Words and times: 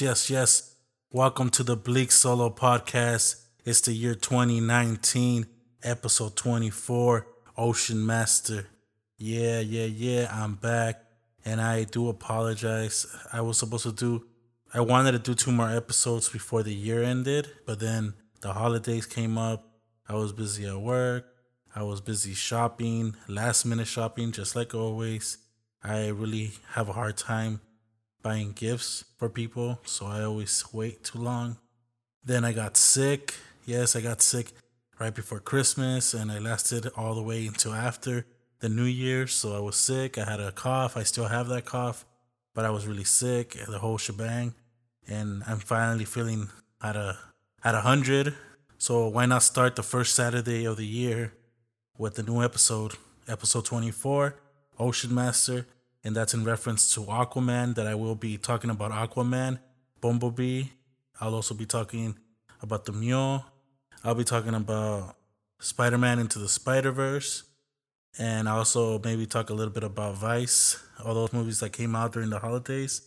Yes, 0.00 0.30
yes. 0.30 0.76
Welcome 1.10 1.50
to 1.50 1.64
the 1.64 1.74
Bleak 1.74 2.12
Solo 2.12 2.50
Podcast. 2.50 3.42
It's 3.64 3.80
the 3.80 3.92
year 3.92 4.14
2019, 4.14 5.46
episode 5.82 6.36
24, 6.36 7.26
Ocean 7.56 8.06
Master. 8.06 8.68
Yeah, 9.16 9.58
yeah, 9.58 9.86
yeah, 9.86 10.30
I'm 10.30 10.54
back. 10.54 11.02
And 11.44 11.60
I 11.60 11.82
do 11.82 12.08
apologize. 12.10 13.06
I 13.32 13.40
was 13.40 13.58
supposed 13.58 13.84
to 13.84 13.92
do, 13.92 14.26
I 14.72 14.82
wanted 14.82 15.12
to 15.12 15.18
do 15.18 15.34
two 15.34 15.50
more 15.50 15.70
episodes 15.70 16.28
before 16.28 16.62
the 16.62 16.74
year 16.74 17.02
ended, 17.02 17.48
but 17.66 17.80
then 17.80 18.14
the 18.40 18.52
holidays 18.52 19.06
came 19.06 19.36
up. 19.36 19.68
I 20.08 20.14
was 20.14 20.32
busy 20.32 20.66
at 20.66 20.80
work. 20.80 21.26
I 21.74 21.82
was 21.82 22.00
busy 22.00 22.34
shopping, 22.34 23.16
last 23.26 23.64
minute 23.64 23.88
shopping, 23.88 24.30
just 24.30 24.54
like 24.54 24.74
always. 24.74 25.38
I 25.82 26.08
really 26.08 26.52
have 26.74 26.88
a 26.88 26.92
hard 26.92 27.16
time 27.16 27.62
buying 28.22 28.52
gifts 28.52 29.04
for 29.16 29.28
people, 29.28 29.80
so 29.84 30.06
I 30.06 30.22
always 30.22 30.64
wait 30.72 31.04
too 31.04 31.18
long. 31.18 31.58
Then 32.24 32.44
I 32.44 32.52
got 32.52 32.76
sick. 32.76 33.34
Yes, 33.64 33.96
I 33.96 34.00
got 34.00 34.20
sick 34.22 34.52
right 34.98 35.14
before 35.14 35.40
Christmas, 35.40 36.14
and 36.14 36.30
I 36.30 36.38
lasted 36.38 36.88
all 36.96 37.14
the 37.14 37.22
way 37.22 37.46
until 37.46 37.74
after 37.74 38.26
the 38.60 38.68
New 38.68 38.84
Year. 38.84 39.26
So 39.26 39.56
I 39.56 39.60
was 39.60 39.76
sick. 39.76 40.18
I 40.18 40.24
had 40.24 40.40
a 40.40 40.52
cough. 40.52 40.96
I 40.96 41.02
still 41.04 41.26
have 41.26 41.48
that 41.48 41.64
cough, 41.64 42.04
but 42.54 42.64
I 42.64 42.70
was 42.70 42.86
really 42.86 43.04
sick, 43.04 43.56
the 43.66 43.78
whole 43.78 43.98
shebang. 43.98 44.54
And 45.06 45.42
I'm 45.46 45.58
finally 45.58 46.04
feeling 46.04 46.48
at 46.82 46.96
a 46.96 47.18
at 47.64 47.74
a 47.74 47.80
hundred. 47.80 48.34
So 48.78 49.08
why 49.08 49.26
not 49.26 49.42
start 49.42 49.76
the 49.76 49.82
first 49.82 50.14
Saturday 50.14 50.64
of 50.64 50.76
the 50.76 50.86
year 50.86 51.32
with 51.96 52.14
the 52.14 52.22
new 52.22 52.42
episode, 52.42 52.94
episode 53.26 53.64
24, 53.64 54.36
Ocean 54.78 55.12
Master, 55.14 55.66
and 56.04 56.14
that's 56.14 56.34
in 56.34 56.44
reference 56.44 56.94
to 56.94 57.00
Aquaman. 57.00 57.74
That 57.74 57.86
I 57.86 57.94
will 57.94 58.14
be 58.14 58.36
talking 58.36 58.70
about 58.70 58.92
Aquaman, 58.92 59.58
Bumblebee. 60.00 60.64
I'll 61.20 61.34
also 61.34 61.54
be 61.54 61.66
talking 61.66 62.16
about 62.62 62.84
the 62.84 62.92
Mule. 62.92 63.44
I'll 64.04 64.14
be 64.14 64.24
talking 64.24 64.54
about 64.54 65.16
Spider 65.60 65.98
Man 65.98 66.18
into 66.18 66.38
the 66.38 66.48
Spider 66.48 66.92
Verse, 66.92 67.42
and 68.18 68.48
also 68.48 69.00
maybe 69.00 69.26
talk 69.26 69.50
a 69.50 69.54
little 69.54 69.72
bit 69.72 69.82
about 69.82 70.16
Vice, 70.16 70.80
all 71.04 71.14
those 71.14 71.32
movies 71.32 71.60
that 71.60 71.72
came 71.72 71.96
out 71.96 72.12
during 72.12 72.30
the 72.30 72.38
holidays. 72.38 73.02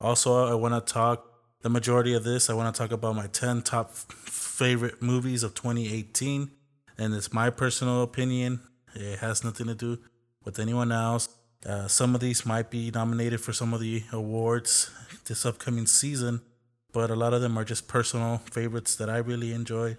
Also, 0.00 0.46
I 0.46 0.54
want 0.54 0.74
to 0.74 0.92
talk 0.92 1.32
the 1.62 1.70
majority 1.70 2.14
of 2.14 2.24
this. 2.24 2.50
I 2.50 2.54
want 2.54 2.74
to 2.74 2.78
talk 2.78 2.92
about 2.92 3.16
my 3.16 3.28
10 3.28 3.62
top 3.62 3.92
favorite 3.94 5.00
movies 5.00 5.42
of 5.42 5.54
2018, 5.54 6.50
and 6.98 7.14
it's 7.14 7.32
my 7.32 7.50
personal 7.50 8.02
opinion. 8.02 8.60
It 8.94 9.20
has 9.20 9.44
nothing 9.44 9.66
to 9.68 9.74
do 9.74 9.98
with 10.44 10.58
anyone 10.58 10.90
else. 10.90 11.28
Uh, 11.64 11.88
some 11.88 12.14
of 12.14 12.20
these 12.20 12.44
might 12.44 12.70
be 12.70 12.90
nominated 12.90 13.40
for 13.40 13.52
some 13.52 13.72
of 13.72 13.80
the 13.80 14.02
awards 14.12 14.90
this 15.26 15.44
upcoming 15.44 15.86
season, 15.86 16.40
but 16.92 17.10
a 17.10 17.16
lot 17.16 17.32
of 17.34 17.40
them 17.40 17.58
are 17.58 17.64
just 17.64 17.88
personal 17.88 18.38
favorites 18.50 18.94
that 18.96 19.10
I 19.10 19.18
really 19.18 19.52
enjoy 19.52 19.96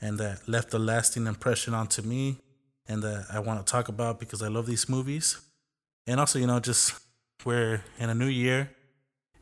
and 0.00 0.18
that 0.18 0.48
left 0.48 0.72
a 0.74 0.78
lasting 0.78 1.26
impression 1.26 1.74
onto 1.74 2.02
me 2.02 2.38
and 2.86 3.02
that 3.02 3.26
I 3.32 3.40
want 3.40 3.64
to 3.64 3.70
talk 3.70 3.88
about 3.88 4.20
because 4.20 4.42
I 4.42 4.48
love 4.48 4.66
these 4.66 4.88
movies. 4.88 5.40
And 6.06 6.20
also, 6.20 6.38
you 6.38 6.46
know, 6.46 6.60
just 6.60 6.94
we're 7.44 7.82
in 7.98 8.10
a 8.10 8.14
new 8.14 8.26
year 8.26 8.70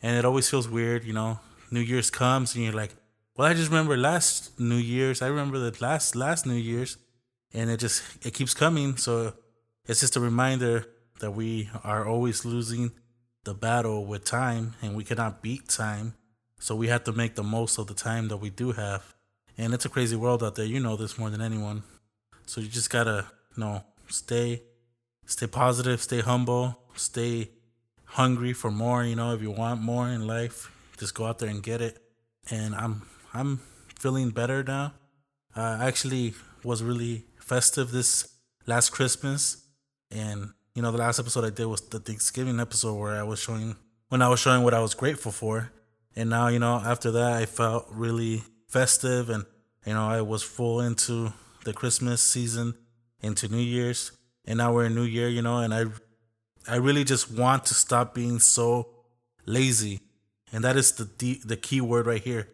and 0.02 0.16
it 0.16 0.24
always 0.24 0.48
feels 0.48 0.68
weird, 0.68 1.04
you 1.04 1.12
know. 1.12 1.38
New 1.70 1.80
Year's 1.80 2.10
comes 2.10 2.54
and 2.54 2.64
you're 2.64 2.72
like, 2.72 2.94
well, 3.36 3.48
I 3.48 3.54
just 3.54 3.70
remember 3.70 3.96
last 3.96 4.58
New 4.58 4.76
Year's. 4.76 5.20
I 5.20 5.26
remember 5.26 5.58
the 5.58 5.76
last 5.80 6.14
last 6.14 6.46
New 6.46 6.54
Year's 6.54 6.96
and 7.52 7.70
it 7.70 7.78
just 7.78 8.02
it 8.24 8.34
keeps 8.34 8.54
coming. 8.54 8.96
So 8.96 9.34
it's 9.86 10.00
just 10.00 10.16
a 10.16 10.20
reminder 10.20 10.86
that 11.20 11.32
we 11.32 11.70
are 11.84 12.06
always 12.06 12.44
losing 12.44 12.92
the 13.44 13.54
battle 13.54 14.04
with 14.04 14.24
time 14.24 14.74
and 14.82 14.96
we 14.96 15.04
cannot 15.04 15.42
beat 15.42 15.68
time. 15.68 16.14
So 16.58 16.74
we 16.74 16.88
have 16.88 17.04
to 17.04 17.12
make 17.12 17.34
the 17.34 17.42
most 17.42 17.78
of 17.78 17.86
the 17.86 17.94
time 17.94 18.28
that 18.28 18.38
we 18.38 18.50
do 18.50 18.72
have. 18.72 19.14
And 19.58 19.72
it's 19.72 19.84
a 19.84 19.88
crazy 19.88 20.16
world 20.16 20.42
out 20.42 20.54
there. 20.56 20.66
You 20.66 20.80
know 20.80 20.96
this 20.96 21.18
more 21.18 21.30
than 21.30 21.40
anyone. 21.40 21.82
So 22.46 22.60
you 22.60 22.68
just 22.68 22.90
gotta, 22.90 23.26
you 23.56 23.60
know, 23.60 23.84
stay 24.08 24.62
stay 25.26 25.46
positive, 25.46 26.00
stay 26.00 26.20
humble, 26.20 26.78
stay 26.94 27.50
hungry 28.04 28.52
for 28.52 28.70
more, 28.70 29.04
you 29.04 29.16
know, 29.16 29.34
if 29.34 29.42
you 29.42 29.50
want 29.50 29.80
more 29.80 30.08
in 30.08 30.26
life, 30.26 30.70
just 30.96 31.14
go 31.14 31.26
out 31.26 31.38
there 31.38 31.48
and 31.48 31.62
get 31.62 31.80
it. 31.80 31.98
And 32.50 32.74
I'm 32.74 33.02
I'm 33.34 33.60
feeling 33.98 34.30
better 34.30 34.62
now. 34.62 34.94
I 35.54 35.86
actually 35.86 36.34
was 36.62 36.82
really 36.82 37.24
festive 37.38 37.90
this 37.90 38.28
last 38.66 38.90
Christmas 38.90 39.64
and 40.10 40.50
you 40.76 40.82
know 40.82 40.92
the 40.92 40.98
last 40.98 41.18
episode 41.18 41.42
I 41.42 41.50
did 41.50 41.64
was 41.64 41.80
the 41.80 41.98
Thanksgiving 41.98 42.60
episode 42.60 42.94
where 42.96 43.16
I 43.16 43.22
was 43.22 43.40
showing 43.40 43.76
when 44.10 44.20
I 44.20 44.28
was 44.28 44.40
showing 44.40 44.62
what 44.62 44.74
I 44.74 44.80
was 44.80 44.94
grateful 44.94 45.32
for. 45.32 45.72
And 46.14 46.28
now, 46.28 46.48
you 46.48 46.58
know, 46.58 46.82
after 46.84 47.10
that 47.12 47.32
I 47.32 47.46
felt 47.46 47.86
really 47.90 48.42
festive 48.68 49.30
and 49.30 49.46
you 49.86 49.94
know, 49.94 50.06
I 50.06 50.20
was 50.20 50.42
full 50.42 50.80
into 50.80 51.32
the 51.64 51.72
Christmas 51.72 52.20
season, 52.20 52.74
into 53.22 53.48
New 53.48 53.56
Year's. 53.56 54.12
And 54.44 54.58
now 54.58 54.72
we're 54.74 54.84
in 54.84 54.94
New 54.94 55.04
Year, 55.04 55.28
you 55.28 55.40
know, 55.40 55.58
and 55.58 55.72
I 55.72 55.86
I 56.68 56.76
really 56.76 57.04
just 57.04 57.30
want 57.30 57.64
to 57.66 57.74
stop 57.74 58.14
being 58.14 58.38
so 58.38 58.88
lazy. 59.46 60.00
And 60.52 60.62
that 60.62 60.76
is 60.76 60.92
the 60.92 61.40
the 61.42 61.56
key 61.56 61.80
word 61.80 62.06
right 62.06 62.22
here. 62.22 62.50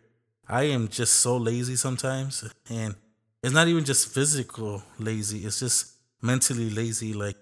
I 0.49 0.65
am 0.65 0.87
just 0.87 1.15
so 1.15 1.37
lazy 1.37 1.75
sometimes 1.75 2.45
and 2.71 2.95
it's 3.43 3.53
not 3.53 3.67
even 3.67 3.85
just 3.85 4.15
physical 4.15 4.85
lazy, 5.01 5.45
it's 5.45 5.59
just 5.59 5.97
mentally 6.21 6.71
lazy 6.71 7.13
like 7.15 7.37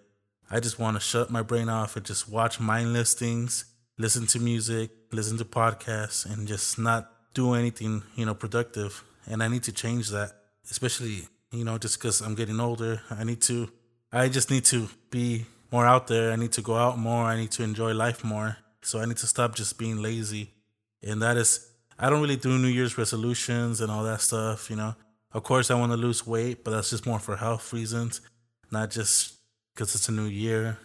I 0.51 0.59
just 0.59 0.79
want 0.79 0.97
to 0.97 1.01
shut 1.01 1.31
my 1.31 1.43
brain 1.43 1.69
off 1.69 1.97
and 1.97 2.05
just 2.05 2.29
watch 2.29 2.59
mindless 2.59 3.15
things, 3.15 3.67
listen 3.99 4.27
to 4.29 4.41
music, 4.41 4.91
listen 5.13 5.39
to 5.39 5.45
podcasts 5.45 6.27
and 6.27 6.49
just 6.49 6.79
not 6.79 7.13
do 7.35 7.55
anything, 7.55 8.03
you 8.17 8.27
know, 8.27 8.35
productive. 8.35 9.05
And 9.27 9.43
I 9.43 9.49
need 9.49 9.63
to 9.65 9.73
change 9.73 10.11
that, 10.11 10.33
especially, 10.69 11.29
you 11.53 11.65
know, 11.65 11.79
just 11.79 12.01
cuz 12.01 12.21
I'm 12.21 12.35
getting 12.35 12.59
older. 12.59 13.03
I 13.11 13.23
need 13.23 13.41
to 13.43 13.71
I 14.13 14.29
just 14.29 14.51
need 14.51 14.65
to 14.67 14.89
be 15.11 15.47
more 15.71 15.87
out 15.87 16.09
there. 16.09 16.33
I 16.33 16.37
need 16.37 16.53
to 16.53 16.63
go 16.63 16.75
out 16.75 16.99
more. 16.99 17.25
I 17.27 17.37
need 17.37 17.53
to 17.53 17.63
enjoy 17.63 17.93
life 17.95 18.25
more. 18.25 18.57
So 18.83 18.99
I 19.01 19.05
need 19.05 19.19
to 19.19 19.27
stop 19.29 19.55
just 19.55 19.79
being 19.79 20.03
lazy. 20.03 20.51
And 21.03 21.23
that 21.23 21.37
is, 21.37 21.71
I 21.99 22.11
don't 22.11 22.21
really 22.21 22.37
do 22.37 22.59
New 22.59 22.69
Year's 22.69 22.99
resolutions 22.99 23.81
and 23.81 23.91
all 23.91 24.03
that 24.05 24.21
stuff, 24.21 24.69
you 24.69 24.77
know. 24.77 24.97
Of 25.33 25.45
course, 25.45 25.71
I 25.71 25.75
want 25.75 25.93
to 25.93 25.97
lose 25.97 26.27
weight, 26.27 26.65
but 26.65 26.73
that's 26.73 26.91
just 26.91 27.07
more 27.07 27.21
for 27.21 27.37
health 27.37 27.73
reasons, 27.73 28.21
not 28.73 28.91
just 28.91 29.35
because 29.81 29.95
it's 29.95 30.11
a 30.11 30.13
new 30.13 30.27
year. 30.27 30.77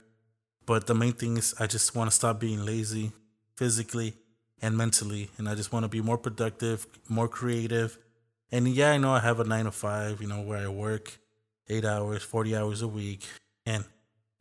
But 0.65 0.87
the 0.87 0.95
main 0.95 1.11
thing 1.11 1.35
is, 1.35 1.53
I 1.59 1.67
just 1.67 1.95
want 1.95 2.09
to 2.09 2.15
stop 2.15 2.39
being 2.39 2.63
lazy 2.65 3.11
physically 3.57 4.13
and 4.61 4.77
mentally. 4.77 5.29
And 5.37 5.49
I 5.49 5.55
just 5.55 5.73
want 5.73 5.83
to 5.83 5.89
be 5.89 5.99
more 5.99 6.17
productive, 6.17 6.87
more 7.09 7.27
creative. 7.27 7.97
And 8.53 8.69
yeah, 8.69 8.91
I 8.91 8.97
know 8.97 9.11
I 9.11 9.19
have 9.19 9.41
a 9.41 9.43
nine 9.43 9.65
to 9.65 9.71
five, 9.71 10.21
you 10.21 10.29
know, 10.29 10.39
where 10.39 10.59
I 10.59 10.69
work 10.69 11.19
eight 11.67 11.83
hours, 11.83 12.23
40 12.23 12.55
hours 12.55 12.81
a 12.81 12.87
week. 12.87 13.25
And 13.65 13.83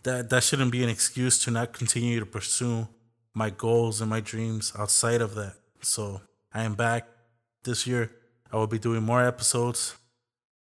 that 0.05 0.31
that 0.31 0.45
shouldn't 0.45 0.71
be 0.71 0.85
an 0.85 0.89
excuse 0.89 1.43
to 1.43 1.51
not 1.51 1.73
continue 1.73 2.21
to 2.21 2.27
pursue 2.27 2.87
my 3.35 3.51
goals 3.51 4.01
and 4.01 4.09
my 4.09 4.21
dreams 4.21 4.73
outside 4.79 5.21
of 5.21 5.35
that. 5.35 5.55
So 5.81 6.21
I 6.53 6.63
am 6.63 6.77
back 6.77 7.09
this 7.65 7.89
year. 7.89 8.13
I 8.53 8.57
will 8.57 8.69
be 8.69 8.79
doing 8.79 9.03
more 9.03 9.27
episodes. 9.27 9.97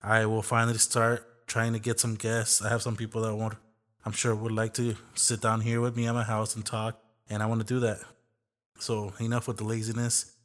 I 0.00 0.26
will 0.26 0.42
finally 0.42 0.78
start 0.78 1.48
trying 1.48 1.72
to 1.72 1.80
get 1.80 1.98
some 1.98 2.14
guests. 2.14 2.62
I 2.62 2.68
have 2.68 2.82
some 2.82 2.94
people 2.94 3.22
that 3.22 3.34
want, 3.34 3.56
I'm 4.04 4.12
sure, 4.12 4.34
would 4.34 4.52
like 4.52 4.74
to 4.74 4.96
sit 5.14 5.40
down 5.40 5.60
here 5.60 5.80
with 5.80 5.96
me 5.96 6.06
at 6.06 6.14
my 6.14 6.22
house 6.22 6.56
and 6.56 6.64
talk, 6.64 7.00
and 7.28 7.42
I 7.42 7.46
want 7.46 7.60
to 7.60 7.66
do 7.66 7.80
that. 7.80 7.98
So 8.78 9.12
enough 9.20 9.46
with 9.46 9.58
the 9.58 9.64
laziness, 9.64 10.36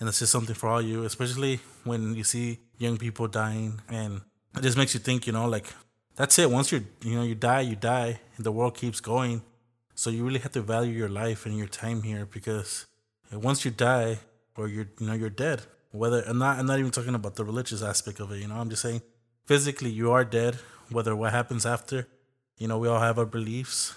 and 0.00 0.08
it's 0.08 0.18
just 0.18 0.32
something 0.32 0.54
for 0.54 0.68
all 0.68 0.80
you, 0.80 1.04
especially 1.04 1.60
when 1.84 2.14
you 2.14 2.24
see 2.24 2.60
young 2.78 2.96
people 2.96 3.28
dying, 3.28 3.80
and 3.88 4.22
it 4.56 4.62
just 4.62 4.78
makes 4.78 4.94
you 4.94 5.00
think, 5.00 5.26
you 5.26 5.32
know, 5.32 5.46
like 5.46 5.66
that's 6.16 6.38
it. 6.38 6.50
Once 6.50 6.72
you're, 6.72 6.82
you 7.04 7.14
know, 7.14 7.22
you 7.22 7.34
die, 7.34 7.60
you 7.60 7.76
die, 7.76 8.20
and 8.36 8.46
the 8.46 8.52
world 8.52 8.76
keeps 8.76 9.00
going. 9.00 9.42
So 9.94 10.10
you 10.10 10.24
really 10.24 10.40
have 10.40 10.52
to 10.52 10.62
value 10.62 10.92
your 10.92 11.08
life 11.08 11.46
and 11.46 11.56
your 11.56 11.68
time 11.68 12.02
here 12.02 12.26
because 12.26 12.86
once 13.30 13.64
you 13.64 13.70
die 13.70 14.18
or 14.56 14.68
you're, 14.68 14.88
you 14.98 15.06
know, 15.06 15.14
you're 15.14 15.30
dead. 15.30 15.62
Whether 15.90 16.22
I'm 16.22 16.38
not, 16.38 16.58
I'm 16.58 16.66
not 16.66 16.78
even 16.78 16.90
talking 16.90 17.14
about 17.14 17.36
the 17.36 17.44
religious 17.44 17.82
aspect 17.82 18.18
of 18.20 18.32
it. 18.32 18.38
You 18.38 18.48
know, 18.48 18.56
I'm 18.56 18.70
just 18.70 18.82
saying 18.82 19.02
physically 19.44 19.90
you 19.90 20.10
are 20.12 20.24
dead. 20.24 20.56
Whether 20.90 21.14
what 21.14 21.32
happens 21.32 21.64
after, 21.64 22.08
you 22.58 22.68
know, 22.68 22.78
we 22.78 22.88
all 22.88 23.00
have 23.00 23.18
our 23.18 23.26
beliefs. 23.26 23.94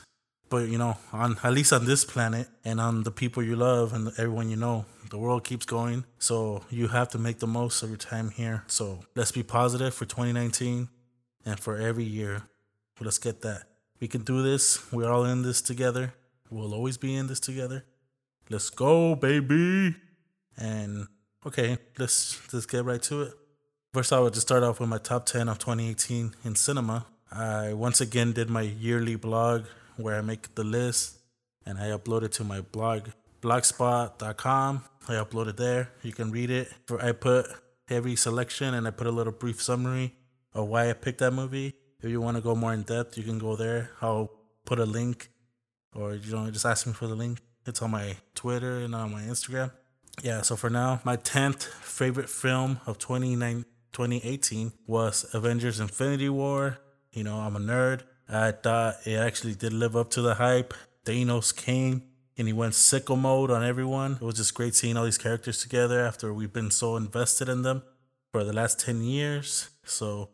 But 0.49 0.69
you 0.69 0.77
know, 0.77 0.97
on 1.11 1.37
at 1.43 1.53
least 1.53 1.73
on 1.73 1.85
this 1.85 2.05
planet 2.05 2.47
and 2.63 2.79
on 2.79 3.03
the 3.03 3.11
people 3.11 3.41
you 3.41 3.55
love 3.55 3.93
and 3.93 4.09
everyone 4.17 4.49
you 4.49 4.55
know, 4.55 4.85
the 5.09 5.17
world 5.17 5.43
keeps 5.43 5.65
going. 5.65 6.05
So 6.19 6.63
you 6.69 6.87
have 6.89 7.09
to 7.09 7.17
make 7.17 7.39
the 7.39 7.47
most 7.47 7.81
of 7.83 7.89
your 7.89 7.97
time 7.97 8.29
here. 8.29 8.63
So 8.67 8.99
let's 9.15 9.31
be 9.31 9.43
positive 9.43 9.93
for 9.93 10.05
2019 10.05 10.87
and 11.45 11.59
for 11.59 11.77
every 11.77 12.03
year. 12.03 12.43
Let's 12.99 13.17
get 13.17 13.41
that. 13.41 13.63
We 13.99 14.07
can 14.07 14.21
do 14.21 14.43
this. 14.43 14.91
We're 14.91 15.11
all 15.11 15.25
in 15.25 15.41
this 15.41 15.61
together. 15.61 16.13
We'll 16.49 16.73
always 16.73 16.97
be 16.97 17.15
in 17.15 17.27
this 17.27 17.39
together. 17.39 17.85
Let's 18.49 18.69
go, 18.69 19.15
baby. 19.15 19.95
And 20.57 21.07
okay, 21.45 21.77
let's 21.97 22.39
let's 22.53 22.65
get 22.65 22.85
right 22.85 23.01
to 23.03 23.23
it. 23.23 23.33
First, 23.93 24.13
I 24.13 24.19
would 24.19 24.33
just 24.33 24.47
start 24.47 24.63
off 24.63 24.79
with 24.79 24.89
my 24.89 24.97
top 24.97 25.25
10 25.25 25.49
of 25.49 25.57
2018 25.57 26.35
in 26.43 26.55
cinema. 26.55 27.07
I 27.31 27.73
once 27.73 28.01
again 28.01 28.33
did 28.33 28.49
my 28.49 28.61
yearly 28.61 29.15
blog 29.15 29.65
where 29.97 30.17
I 30.17 30.21
make 30.21 30.55
the 30.55 30.63
list 30.63 31.17
and 31.65 31.77
I 31.79 31.85
upload 31.89 32.23
it 32.23 32.31
to 32.33 32.43
my 32.43 32.61
blog, 32.61 33.09
blogspot.com. 33.41 34.83
I 35.07 35.13
upload 35.13 35.47
it 35.47 35.57
there. 35.57 35.91
You 36.01 36.13
can 36.13 36.31
read 36.31 36.49
it. 36.49 36.71
I 37.01 37.11
put 37.11 37.47
every 37.89 38.15
selection 38.15 38.73
and 38.73 38.87
I 38.87 38.91
put 38.91 39.07
a 39.07 39.11
little 39.11 39.33
brief 39.33 39.61
summary 39.61 40.15
of 40.53 40.67
why 40.67 40.89
I 40.89 40.93
picked 40.93 41.19
that 41.19 41.31
movie. 41.31 41.73
If 42.01 42.09
you 42.09 42.21
want 42.21 42.37
to 42.37 42.41
go 42.41 42.55
more 42.55 42.73
in 42.73 42.83
depth, 42.83 43.17
you 43.17 43.23
can 43.23 43.39
go 43.39 43.55
there. 43.55 43.91
I'll 44.01 44.31
put 44.65 44.79
a 44.79 44.85
link 44.85 45.29
or 45.93 46.15
you 46.15 46.31
know 46.33 46.49
just 46.51 46.65
ask 46.65 46.85
me 46.85 46.93
for 46.93 47.07
the 47.07 47.15
link. 47.15 47.39
It's 47.65 47.81
on 47.81 47.91
my 47.91 48.17
Twitter 48.35 48.79
and 48.79 48.93
on 48.93 49.11
my 49.11 49.21
Instagram. 49.23 49.71
Yeah, 50.21 50.41
so 50.43 50.55
for 50.55 50.69
now, 50.69 51.01
my 51.03 51.17
10th 51.17 51.63
favorite 51.63 52.29
film 52.29 52.79
of 52.85 52.99
2018 52.99 54.73
was 54.87 55.25
Avengers 55.33 55.79
Infinity 55.79 56.29
War. 56.29 56.77
You 57.15 57.23
know, 57.23 57.37
I'm 57.37 57.55
a 57.55 57.59
nerd. 57.59 58.01
I 58.27 58.51
thought 58.51 58.97
it 59.05 59.15
actually 59.15 59.55
did 59.55 59.71
live 59.71 59.95
up 59.95 60.09
to 60.11 60.21
the 60.21 60.35
hype. 60.35 60.73
Thanos 61.05 61.55
came 61.55 62.03
and 62.37 62.45
he 62.45 62.53
went 62.53 62.73
sicko 62.73 63.17
mode 63.17 63.49
on 63.49 63.63
everyone. 63.63 64.13
It 64.13 64.21
was 64.21 64.35
just 64.35 64.53
great 64.53 64.75
seeing 64.75 64.97
all 64.97 65.05
these 65.05 65.17
characters 65.17 65.61
together 65.61 66.05
after 66.05 66.33
we've 66.33 66.51
been 66.51 66.71
so 66.71 66.97
invested 66.97 67.47
in 67.47 67.61
them 67.61 67.83
for 68.33 68.43
the 68.43 68.51
last 68.51 68.81
10 68.81 69.01
years. 69.01 69.69
So, 69.85 70.31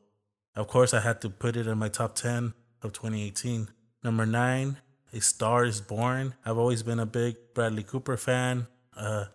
of 0.56 0.68
course, 0.68 0.92
I 0.92 1.02
had 1.02 1.22
to 1.22 1.30
put 1.30 1.56
it 1.56 1.68
in 1.68 1.78
my 1.78 1.88
top 1.88 2.16
10 2.16 2.54
of 2.82 2.94
2018. 2.94 3.70
Number 4.04 4.26
nine, 4.26 4.78
A 5.14 5.22
Star 5.22 5.66
is 5.66 5.82
Born. 5.82 6.34
I've 6.44 6.58
always 6.58 6.82
been 6.82 7.00
a 7.00 7.06
big 7.06 7.36
Bradley 7.54 7.84
Cooper 7.84 8.18
fan. 8.18 8.66
Uh, 8.98 9.26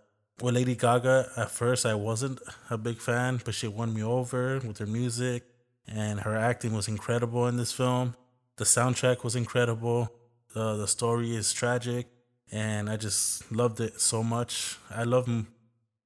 with 0.43 0.57
Lady 0.57 0.75
Gaga, 0.75 1.31
at 1.37 1.51
first 1.53 1.87
I 1.87 1.95
wasn't 1.95 2.41
a 2.71 2.77
big 2.77 2.99
fan, 2.99 3.41
but 3.45 3.55
she 3.55 3.69
won 3.69 3.95
me 3.95 4.03
over 4.03 4.59
with 4.59 4.79
her 4.79 4.87
music, 4.87 5.45
and 5.89 6.21
her 6.21 6.37
acting 6.37 6.73
was 6.73 6.89
incredible 6.89 7.47
in 7.47 7.57
this 7.57 7.73
film. 7.73 8.17
The 8.57 8.65
soundtrack 8.65 9.25
was 9.25 9.37
incredible. 9.37 10.11
Uh, 10.55 10.77
the 10.77 10.89
story 10.89 11.35
is 11.35 11.53
tragic, 11.53 12.07
and 12.51 12.89
I 12.89 12.97
just 12.97 13.51
loved 13.53 13.81
it 13.81 14.01
so 14.01 14.23
much. 14.23 14.79
I 14.91 15.05
love, 15.05 15.29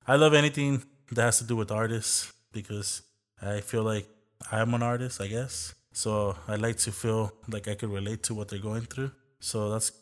I 0.06 0.17
love 0.17 0.35
anything 0.35 0.82
that 1.12 1.23
has 1.23 1.38
to 1.38 1.44
do 1.44 1.56
with 1.56 1.71
artists 1.71 2.32
because 2.53 3.03
I 3.41 3.61
feel 3.61 3.82
like 3.82 4.09
I'm 4.50 4.75
an 4.75 4.82
artist, 4.82 5.21
I 5.21 5.29
guess. 5.29 5.75
So 5.93 6.37
I 6.49 6.56
like 6.56 6.76
to 6.79 6.93
feel 6.93 7.33
like 7.49 7.69
I 7.69 7.75
could 7.75 7.91
relate 7.91 8.23
to 8.25 8.35
what 8.35 8.49
they're 8.49 8.59
going 8.59 8.83
through. 8.83 9.12
So 9.41 9.71
that's 9.71 9.93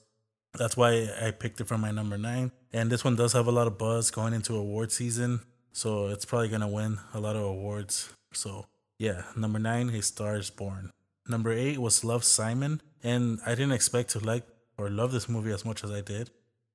that's 0.54 0.76
why 0.76 1.08
I 1.20 1.30
picked 1.30 1.60
it 1.60 1.68
for 1.68 1.78
my 1.78 1.90
number 1.90 2.18
nine. 2.18 2.52
And 2.72 2.90
this 2.90 3.04
one 3.04 3.16
does 3.16 3.32
have 3.32 3.46
a 3.46 3.52
lot 3.52 3.66
of 3.66 3.78
buzz 3.78 4.10
going 4.10 4.34
into 4.34 4.56
award 4.56 4.92
season. 4.92 5.40
So 5.72 6.08
it's 6.08 6.24
probably 6.24 6.48
to 6.48 6.66
win 6.66 6.98
a 7.14 7.20
lot 7.20 7.36
of 7.36 7.42
awards. 7.42 8.10
So 8.32 8.66
yeah, 8.98 9.22
number 9.36 9.58
nine, 9.58 9.90
A 9.90 10.02
Star 10.02 10.36
is 10.36 10.50
Born. 10.50 10.90
Number 11.28 11.52
eight 11.52 11.78
was 11.78 12.04
Love 12.04 12.24
Simon. 12.24 12.80
And 13.02 13.38
I 13.46 13.50
didn't 13.50 13.72
expect 13.72 14.10
to 14.10 14.18
like 14.18 14.44
or 14.76 14.90
love 14.90 15.12
this 15.12 15.28
movie 15.28 15.52
as 15.52 15.64
much 15.64 15.84
as 15.84 15.90
I 15.90 16.00
did. 16.00 16.30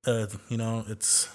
Uh, 0.05 0.27
you 0.49 0.57
know, 0.57 0.85
it's, 0.87 1.29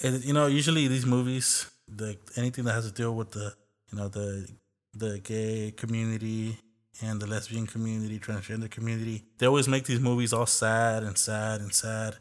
it, 0.00 0.24
you 0.24 0.32
know, 0.32 0.46
usually 0.46 0.88
these 0.88 1.06
movies, 1.06 1.70
the 1.88 2.18
anything 2.36 2.64
that 2.64 2.72
has 2.72 2.86
to 2.86 2.92
deal 2.92 3.14
with 3.14 3.30
the, 3.30 3.54
you 3.90 3.98
know, 3.98 4.08
the 4.08 4.48
the 4.94 5.18
gay 5.18 5.72
community 5.76 6.58
and 7.02 7.20
the 7.20 7.26
lesbian 7.26 7.66
community, 7.66 8.18
transgender 8.18 8.70
community. 8.70 9.24
They 9.38 9.46
always 9.46 9.68
make 9.68 9.84
these 9.84 10.00
movies 10.00 10.32
all 10.32 10.46
sad 10.46 11.02
and 11.02 11.16
sad 11.18 11.60
and 11.60 11.72
sad. 11.74 12.16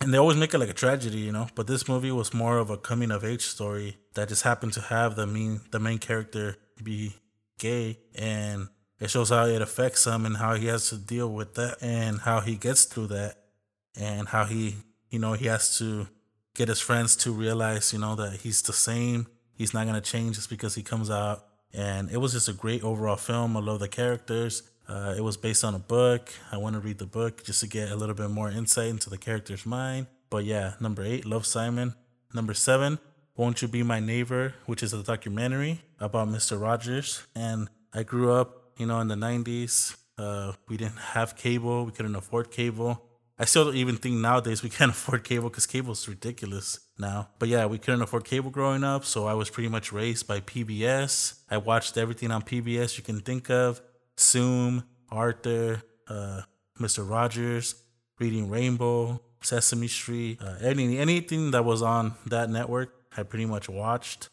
And 0.00 0.12
they 0.12 0.18
always 0.18 0.36
make 0.36 0.52
it 0.52 0.58
like 0.58 0.68
a 0.68 0.74
tragedy, 0.74 1.18
you 1.18 1.32
know. 1.32 1.46
But 1.54 1.68
this 1.68 1.88
movie 1.88 2.10
was 2.10 2.34
more 2.34 2.58
of 2.58 2.68
a 2.68 2.76
coming 2.76 3.10
of 3.10 3.24
age 3.24 3.46
story 3.46 3.96
that 4.14 4.28
just 4.28 4.42
happened 4.42 4.72
to 4.74 4.80
have 4.82 5.16
the 5.16 5.26
mean 5.26 5.62
the 5.70 5.78
main 5.78 5.98
character 5.98 6.56
be 6.82 7.14
gay 7.58 7.98
and 8.14 8.68
it 8.98 9.10
shows 9.10 9.30
how 9.30 9.46
it 9.46 9.62
affects 9.62 10.06
him 10.06 10.24
and 10.24 10.36
how 10.36 10.54
he 10.54 10.66
has 10.66 10.88
to 10.90 10.96
deal 10.96 11.32
with 11.32 11.54
that 11.54 11.76
and 11.80 12.20
how 12.20 12.40
he 12.40 12.56
gets 12.56 12.84
through 12.84 13.08
that 13.08 13.36
and 13.98 14.28
how 14.28 14.44
he 14.44 14.76
you 15.10 15.18
know 15.18 15.32
he 15.34 15.46
has 15.46 15.78
to 15.78 16.08
get 16.54 16.68
his 16.68 16.80
friends 16.80 17.16
to 17.16 17.32
realize 17.32 17.92
you 17.92 17.98
know 17.98 18.14
that 18.14 18.40
he's 18.40 18.62
the 18.62 18.72
same 18.72 19.26
he's 19.54 19.74
not 19.74 19.86
going 19.86 20.00
to 20.00 20.00
change 20.00 20.36
just 20.36 20.50
because 20.50 20.74
he 20.74 20.82
comes 20.82 21.10
out 21.10 21.44
and 21.76 22.10
it 22.10 22.16
was 22.16 22.32
just 22.32 22.48
a 22.48 22.52
great 22.52 22.82
overall 22.82 23.16
film. 23.16 23.56
I 23.56 23.60
love 23.60 23.80
the 23.80 23.88
characters. 23.88 24.62
Uh, 24.88 25.14
it 25.16 25.20
was 25.20 25.36
based 25.36 25.62
on 25.62 25.74
a 25.74 25.78
book. 25.78 26.32
I 26.50 26.56
want 26.56 26.74
to 26.74 26.80
read 26.80 26.98
the 26.98 27.06
book 27.06 27.44
just 27.44 27.60
to 27.60 27.66
get 27.66 27.90
a 27.90 27.96
little 27.96 28.14
bit 28.14 28.30
more 28.30 28.50
insight 28.50 28.88
into 28.88 29.10
the 29.10 29.18
character's 29.18 29.66
mind. 29.66 30.06
But 30.30 30.44
yeah, 30.44 30.74
number 30.80 31.04
eight, 31.04 31.26
Love 31.26 31.44
Simon. 31.44 31.94
Number 32.32 32.54
seven, 32.54 32.98
Won't 33.36 33.60
You 33.60 33.68
Be 33.68 33.82
My 33.82 34.00
Neighbor, 34.00 34.54
which 34.64 34.82
is 34.82 34.94
a 34.94 35.02
documentary 35.02 35.82
about 36.00 36.28
Mr. 36.28 36.58
Rogers. 36.58 37.22
And 37.34 37.68
I 37.92 38.02
grew 38.02 38.32
up, 38.32 38.72
you 38.78 38.86
know, 38.86 38.98
in 39.00 39.08
the 39.08 39.14
90s. 39.14 39.94
Uh, 40.16 40.52
we 40.68 40.78
didn't 40.78 40.98
have 40.98 41.36
cable, 41.36 41.84
we 41.84 41.92
couldn't 41.92 42.16
afford 42.16 42.50
cable. 42.50 43.02
I 43.38 43.44
still 43.44 43.66
don't 43.66 43.76
even 43.76 43.96
think 43.96 44.16
nowadays 44.16 44.62
we 44.62 44.70
can't 44.76 44.90
afford 44.90 45.24
cable 45.24 45.50
because 45.50 45.66
cable 45.66 45.92
is 45.92 46.08
ridiculous 46.08 46.80
now. 46.98 47.28
But 47.38 47.50
yeah, 47.50 47.66
we 47.66 47.76
couldn't 47.76 48.00
afford 48.00 48.24
cable 48.24 48.50
growing 48.50 48.82
up, 48.82 49.04
so 49.04 49.26
I 49.26 49.34
was 49.34 49.50
pretty 49.50 49.68
much 49.68 49.92
raised 49.92 50.26
by 50.26 50.40
PBS. 50.40 51.40
I 51.50 51.58
watched 51.58 51.98
everything 51.98 52.30
on 52.30 52.40
PBS 52.40 52.96
you 52.96 53.04
can 53.04 53.20
think 53.20 53.50
of 53.50 53.82
Zoom, 54.18 54.84
Arthur, 55.10 55.82
uh, 56.08 56.42
Mr. 56.80 57.08
Rogers, 57.08 57.74
Reading 58.18 58.48
Rainbow, 58.48 59.20
Sesame 59.42 59.88
Street, 59.88 60.40
uh, 60.40 60.54
any, 60.62 60.96
anything 60.96 61.50
that 61.50 61.66
was 61.66 61.82
on 61.82 62.14
that 62.26 62.48
network, 62.48 62.95
I 63.16 63.22
pretty 63.22 63.46
much 63.46 63.68
watched 63.68 64.28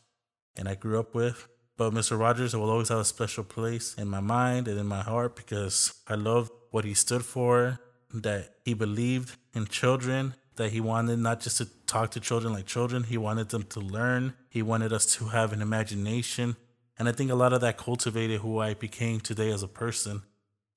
and 0.57 0.68
I 0.68 0.75
grew 0.75 1.00
up 1.00 1.15
with. 1.15 1.47
But 1.75 1.94
Mr. 1.94 2.19
Rogers 2.19 2.56
will 2.56 2.69
always 2.69 2.89
have 2.89 3.00
a 3.00 3.06
special 3.06 3.44
place 3.44 3.95
in 3.95 4.07
my 4.07 4.19
mind 4.19 4.68
and 4.68 4.80
in 4.80 4.85
my 4.85 5.01
heart 5.01 5.35
because 5.35 5.94
I 6.07 6.15
love 6.15 6.51
what 6.71 6.85
he 6.85 6.94
stood 6.94 7.25
for 7.25 7.80
that 8.13 8.51
he 8.63 8.75
believed 8.75 9.38
in 9.56 9.65
children, 9.65 10.35
that 10.56 10.71
he 10.71 10.80
wanted 10.80 11.18
not 11.18 11.39
just 11.39 11.57
to 11.57 11.65
talk 11.88 12.12
to 12.12 12.19
children 12.19 12.53
like 12.53 12.68
children, 12.68 13.03
he 13.03 13.18
wanted 13.18 13.50
them 13.50 13.63
to 13.63 13.80
learn. 13.80 14.35
He 14.50 14.62
wanted 14.62 14.94
us 14.94 15.07
to 15.15 15.25
have 15.25 15.51
an 15.51 15.62
imagination. 15.62 16.56
And 17.00 17.09
I 17.09 17.12
think 17.12 17.31
a 17.31 17.35
lot 17.35 17.53
of 17.53 17.62
that 17.62 17.77
cultivated 17.77 18.41
who 18.41 18.59
I 18.59 18.75
became 18.75 19.19
today 19.19 19.51
as 19.51 19.63
a 19.63 19.68
person. 19.68 20.21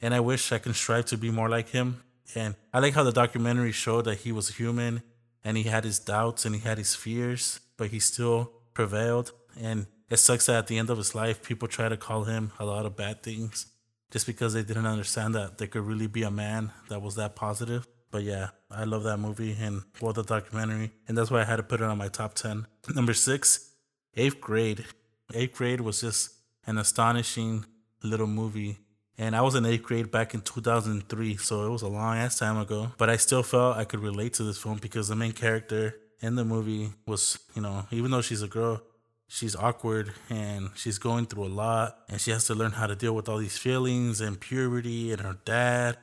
And 0.00 0.14
I 0.14 0.20
wish 0.20 0.50
I 0.50 0.58
can 0.58 0.72
strive 0.72 1.04
to 1.06 1.18
be 1.18 1.30
more 1.30 1.50
like 1.50 1.70
him. 1.70 2.02
And 2.34 2.54
I 2.72 2.78
like 2.78 2.94
how 2.94 3.02
the 3.02 3.12
documentary 3.12 3.72
showed 3.72 4.06
that 4.06 4.18
he 4.18 4.32
was 4.32 4.56
human 4.56 5.02
and 5.46 5.56
he 5.56 5.62
had 5.62 5.84
his 5.84 6.00
doubts 6.00 6.44
and 6.44 6.56
he 6.56 6.60
had 6.60 6.76
his 6.76 6.96
fears, 6.96 7.60
but 7.76 7.90
he 7.90 8.00
still 8.00 8.50
prevailed. 8.74 9.30
And 9.58 9.86
it 10.10 10.16
sucks 10.16 10.46
that 10.46 10.56
at 10.56 10.66
the 10.66 10.76
end 10.76 10.90
of 10.90 10.98
his 10.98 11.14
life, 11.14 11.40
people 11.40 11.68
try 11.68 11.88
to 11.88 11.96
call 11.96 12.24
him 12.24 12.50
a 12.58 12.64
lot 12.64 12.84
of 12.84 12.96
bad 12.96 13.22
things 13.22 13.66
just 14.10 14.26
because 14.26 14.54
they 14.54 14.64
didn't 14.64 14.86
understand 14.86 15.36
that 15.36 15.58
there 15.58 15.68
could 15.68 15.86
really 15.86 16.08
be 16.08 16.24
a 16.24 16.32
man 16.32 16.72
that 16.88 17.00
was 17.00 17.14
that 17.14 17.36
positive. 17.36 17.86
But 18.10 18.24
yeah, 18.24 18.48
I 18.72 18.82
love 18.82 19.04
that 19.04 19.18
movie 19.18 19.56
and 19.60 19.82
well 20.00 20.12
the 20.12 20.24
documentary, 20.24 20.90
and 21.06 21.16
that's 21.16 21.30
why 21.30 21.42
I 21.42 21.44
had 21.44 21.56
to 21.56 21.62
put 21.62 21.80
it 21.80 21.84
on 21.84 21.98
my 21.98 22.08
top 22.08 22.34
ten. 22.34 22.66
Number 22.94 23.14
six, 23.14 23.72
eighth 24.16 24.40
grade. 24.40 24.84
Eighth 25.32 25.56
grade 25.56 25.80
was 25.80 26.00
just 26.00 26.30
an 26.66 26.76
astonishing 26.76 27.66
little 28.02 28.26
movie. 28.26 28.78
And 29.18 29.34
I 29.34 29.40
was 29.40 29.54
in 29.54 29.64
eighth 29.64 29.82
grade 29.82 30.10
back 30.10 30.34
in 30.34 30.42
2003, 30.42 31.36
so 31.36 31.66
it 31.66 31.70
was 31.70 31.82
a 31.82 31.88
long 31.88 32.16
ass 32.16 32.38
time 32.38 32.58
ago. 32.58 32.92
But 32.98 33.08
I 33.08 33.16
still 33.16 33.42
felt 33.42 33.76
I 33.76 33.84
could 33.84 34.00
relate 34.00 34.34
to 34.34 34.42
this 34.42 34.58
film 34.58 34.78
because 34.78 35.08
the 35.08 35.16
main 35.16 35.32
character 35.32 35.96
in 36.20 36.34
the 36.34 36.44
movie 36.44 36.90
was, 37.06 37.38
you 37.54 37.62
know, 37.62 37.86
even 37.90 38.10
though 38.10 38.20
she's 38.20 38.42
a 38.42 38.48
girl, 38.48 38.82
she's 39.26 39.56
awkward 39.56 40.12
and 40.28 40.70
she's 40.74 40.98
going 40.98 41.26
through 41.26 41.46
a 41.46 41.48
lot 41.48 41.98
and 42.08 42.20
she 42.20 42.30
has 42.30 42.46
to 42.46 42.54
learn 42.54 42.72
how 42.72 42.86
to 42.86 42.94
deal 42.94 43.14
with 43.14 43.28
all 43.28 43.38
these 43.38 43.58
feelings 43.58 44.20
and 44.20 44.38
puberty 44.38 45.12
and 45.12 45.22
her 45.22 45.38
dad 45.44 45.96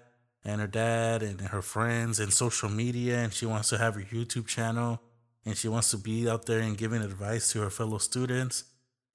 and 0.44 0.60
her 0.60 0.68
dad 0.68 1.22
and 1.22 1.40
her 1.40 1.62
friends 1.62 2.20
and 2.20 2.34
social 2.34 2.70
media. 2.70 3.20
And 3.20 3.34
she 3.34 3.46
wants 3.46 3.70
to 3.70 3.78
have 3.78 3.94
her 3.94 4.02
YouTube 4.02 4.48
channel 4.48 5.02
and 5.46 5.56
she 5.56 5.68
wants 5.68 5.92
to 5.92 5.98
be 5.98 6.28
out 6.28 6.48
there 6.48 6.60
and 6.60 6.78
giving 6.78 7.02
advice 7.02 7.52
to 7.52 7.62
her 7.62 7.70
fellow 7.70 8.00
students. 8.00 8.64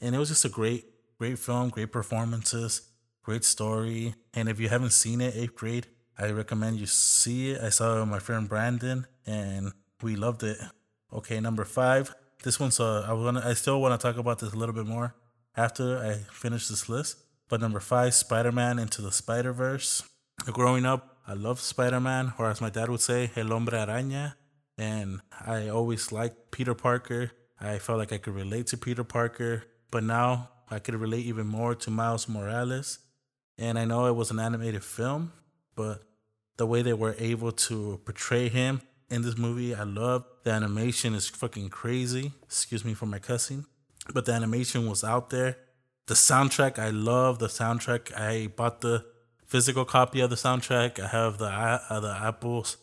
And 0.01 0.15
it 0.15 0.19
was 0.19 0.29
just 0.29 0.45
a 0.45 0.49
great 0.49 0.85
great 1.19 1.37
film 1.37 1.69
great 1.69 1.91
performances 1.91 2.88
great 3.29 3.45
story 3.45 4.15
and 4.37 4.49
if 4.49 4.57
you 4.61 4.69
haven't 4.75 4.95
seen 5.05 5.21
it 5.21 5.35
8th 5.35 5.55
grade 5.61 5.87
I 6.19 6.31
recommend 6.31 6.81
you 6.83 6.87
see 6.87 7.51
it 7.53 7.61
I 7.61 7.71
saw 7.77 7.97
it 7.97 8.01
with 8.01 8.09
my 8.17 8.23
friend 8.27 8.49
Brandon 8.49 9.07
and 9.27 9.73
we 10.03 10.17
loved 10.17 10.43
it 10.43 10.59
okay 11.13 11.39
number 11.39 11.65
5 11.65 12.15
this 12.45 12.61
one's 12.61 12.79
uh, 12.81 13.05
I 13.11 13.13
want 13.13 13.39
I 13.39 13.55
still 13.55 13.81
want 13.83 13.93
to 13.99 14.07
talk 14.07 14.17
about 14.17 14.39
this 14.39 14.53
a 14.53 14.57
little 14.57 14.75
bit 14.75 14.87
more 14.87 15.15
after 15.59 15.99
I 15.99 16.15
finish 16.33 16.69
this 16.69 16.89
list. 16.89 17.19
But 17.49 17.61
number 17.61 17.81
five, 17.81 18.15
Spider-Man 18.15 18.79
into 18.79 19.03
the 19.03 19.11
Spider-Verse. 19.11 20.05
Growing 20.53 20.87
up, 20.87 21.17
I 21.27 21.33
loved 21.33 21.61
Spider-Man, 21.61 22.35
or 22.39 22.49
as 22.49 22.61
my 22.61 22.71
dad 22.71 22.89
would 22.91 23.01
say, 23.01 23.31
El 23.35 23.49
Hombre 23.49 23.79
Araña. 23.79 24.35
And 24.77 25.21
I 25.45 25.69
always 25.69 26.13
liked 26.13 26.53
Peter 26.53 26.75
Parker. 26.75 27.33
I 27.61 27.79
felt 27.79 27.99
like 27.99 28.13
I 28.13 28.19
could 28.19 28.35
relate 28.35 28.69
to 28.69 28.77
Peter 28.77 29.03
Parker, 29.03 29.65
but 29.91 30.05
now 30.05 30.51
I 30.71 30.79
could 30.79 30.95
relate 30.95 31.27
even 31.27 31.47
more 31.47 31.75
to 31.75 31.91
Miles 31.91 32.29
Morales. 32.29 32.99
And 33.59 33.79
I 33.79 33.85
know 33.85 34.07
it 34.07 34.15
was 34.15 34.31
an 34.31 34.39
animated 34.39 34.85
film, 34.85 35.33
but 35.75 36.03
the 36.57 36.67
way 36.67 36.83
they 36.83 36.93
were 36.93 37.17
able 37.19 37.53
to 37.53 38.01
portray 38.05 38.49
him 38.49 38.83
in 39.11 39.23
this 39.23 39.37
movie. 39.37 39.75
I 39.75 39.83
love 39.83 40.25
the 40.45 40.51
animation 40.51 41.15
is 41.15 41.29
fucking 41.29 41.71
crazy. 41.71 42.33
Excuse 42.45 42.85
me 42.85 42.95
for 42.95 43.07
my 43.07 43.19
cussing, 43.19 43.67
but 44.13 44.27
the 44.27 44.33
animation 44.33 44.89
was 44.89 45.03
out 45.03 45.31
there. 45.31 45.57
The 46.07 46.15
soundtrack, 46.15 46.79
I 46.79 46.91
love 46.91 47.39
the 47.39 47.49
soundtrack. 47.49 48.17
I 48.19 48.47
bought 48.49 48.81
the 48.81 49.05
physical 49.47 49.85
copy 49.85 50.21
of 50.21 50.31
the 50.31 50.37
soundtrack. 50.37 51.01
I 51.01 51.09
have 51.09 51.39
the 51.39 51.47
uh, 51.47 52.01
the 52.01 52.17
Apple's, 52.21 52.77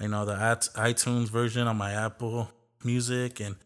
you 0.00 0.08
know, 0.08 0.24
the 0.24 0.34
iTunes 0.34 1.28
version 1.28 1.66
on 1.66 1.76
my 1.76 1.92
Apple 1.92 2.50
Music, 2.84 3.40
and 3.40 3.56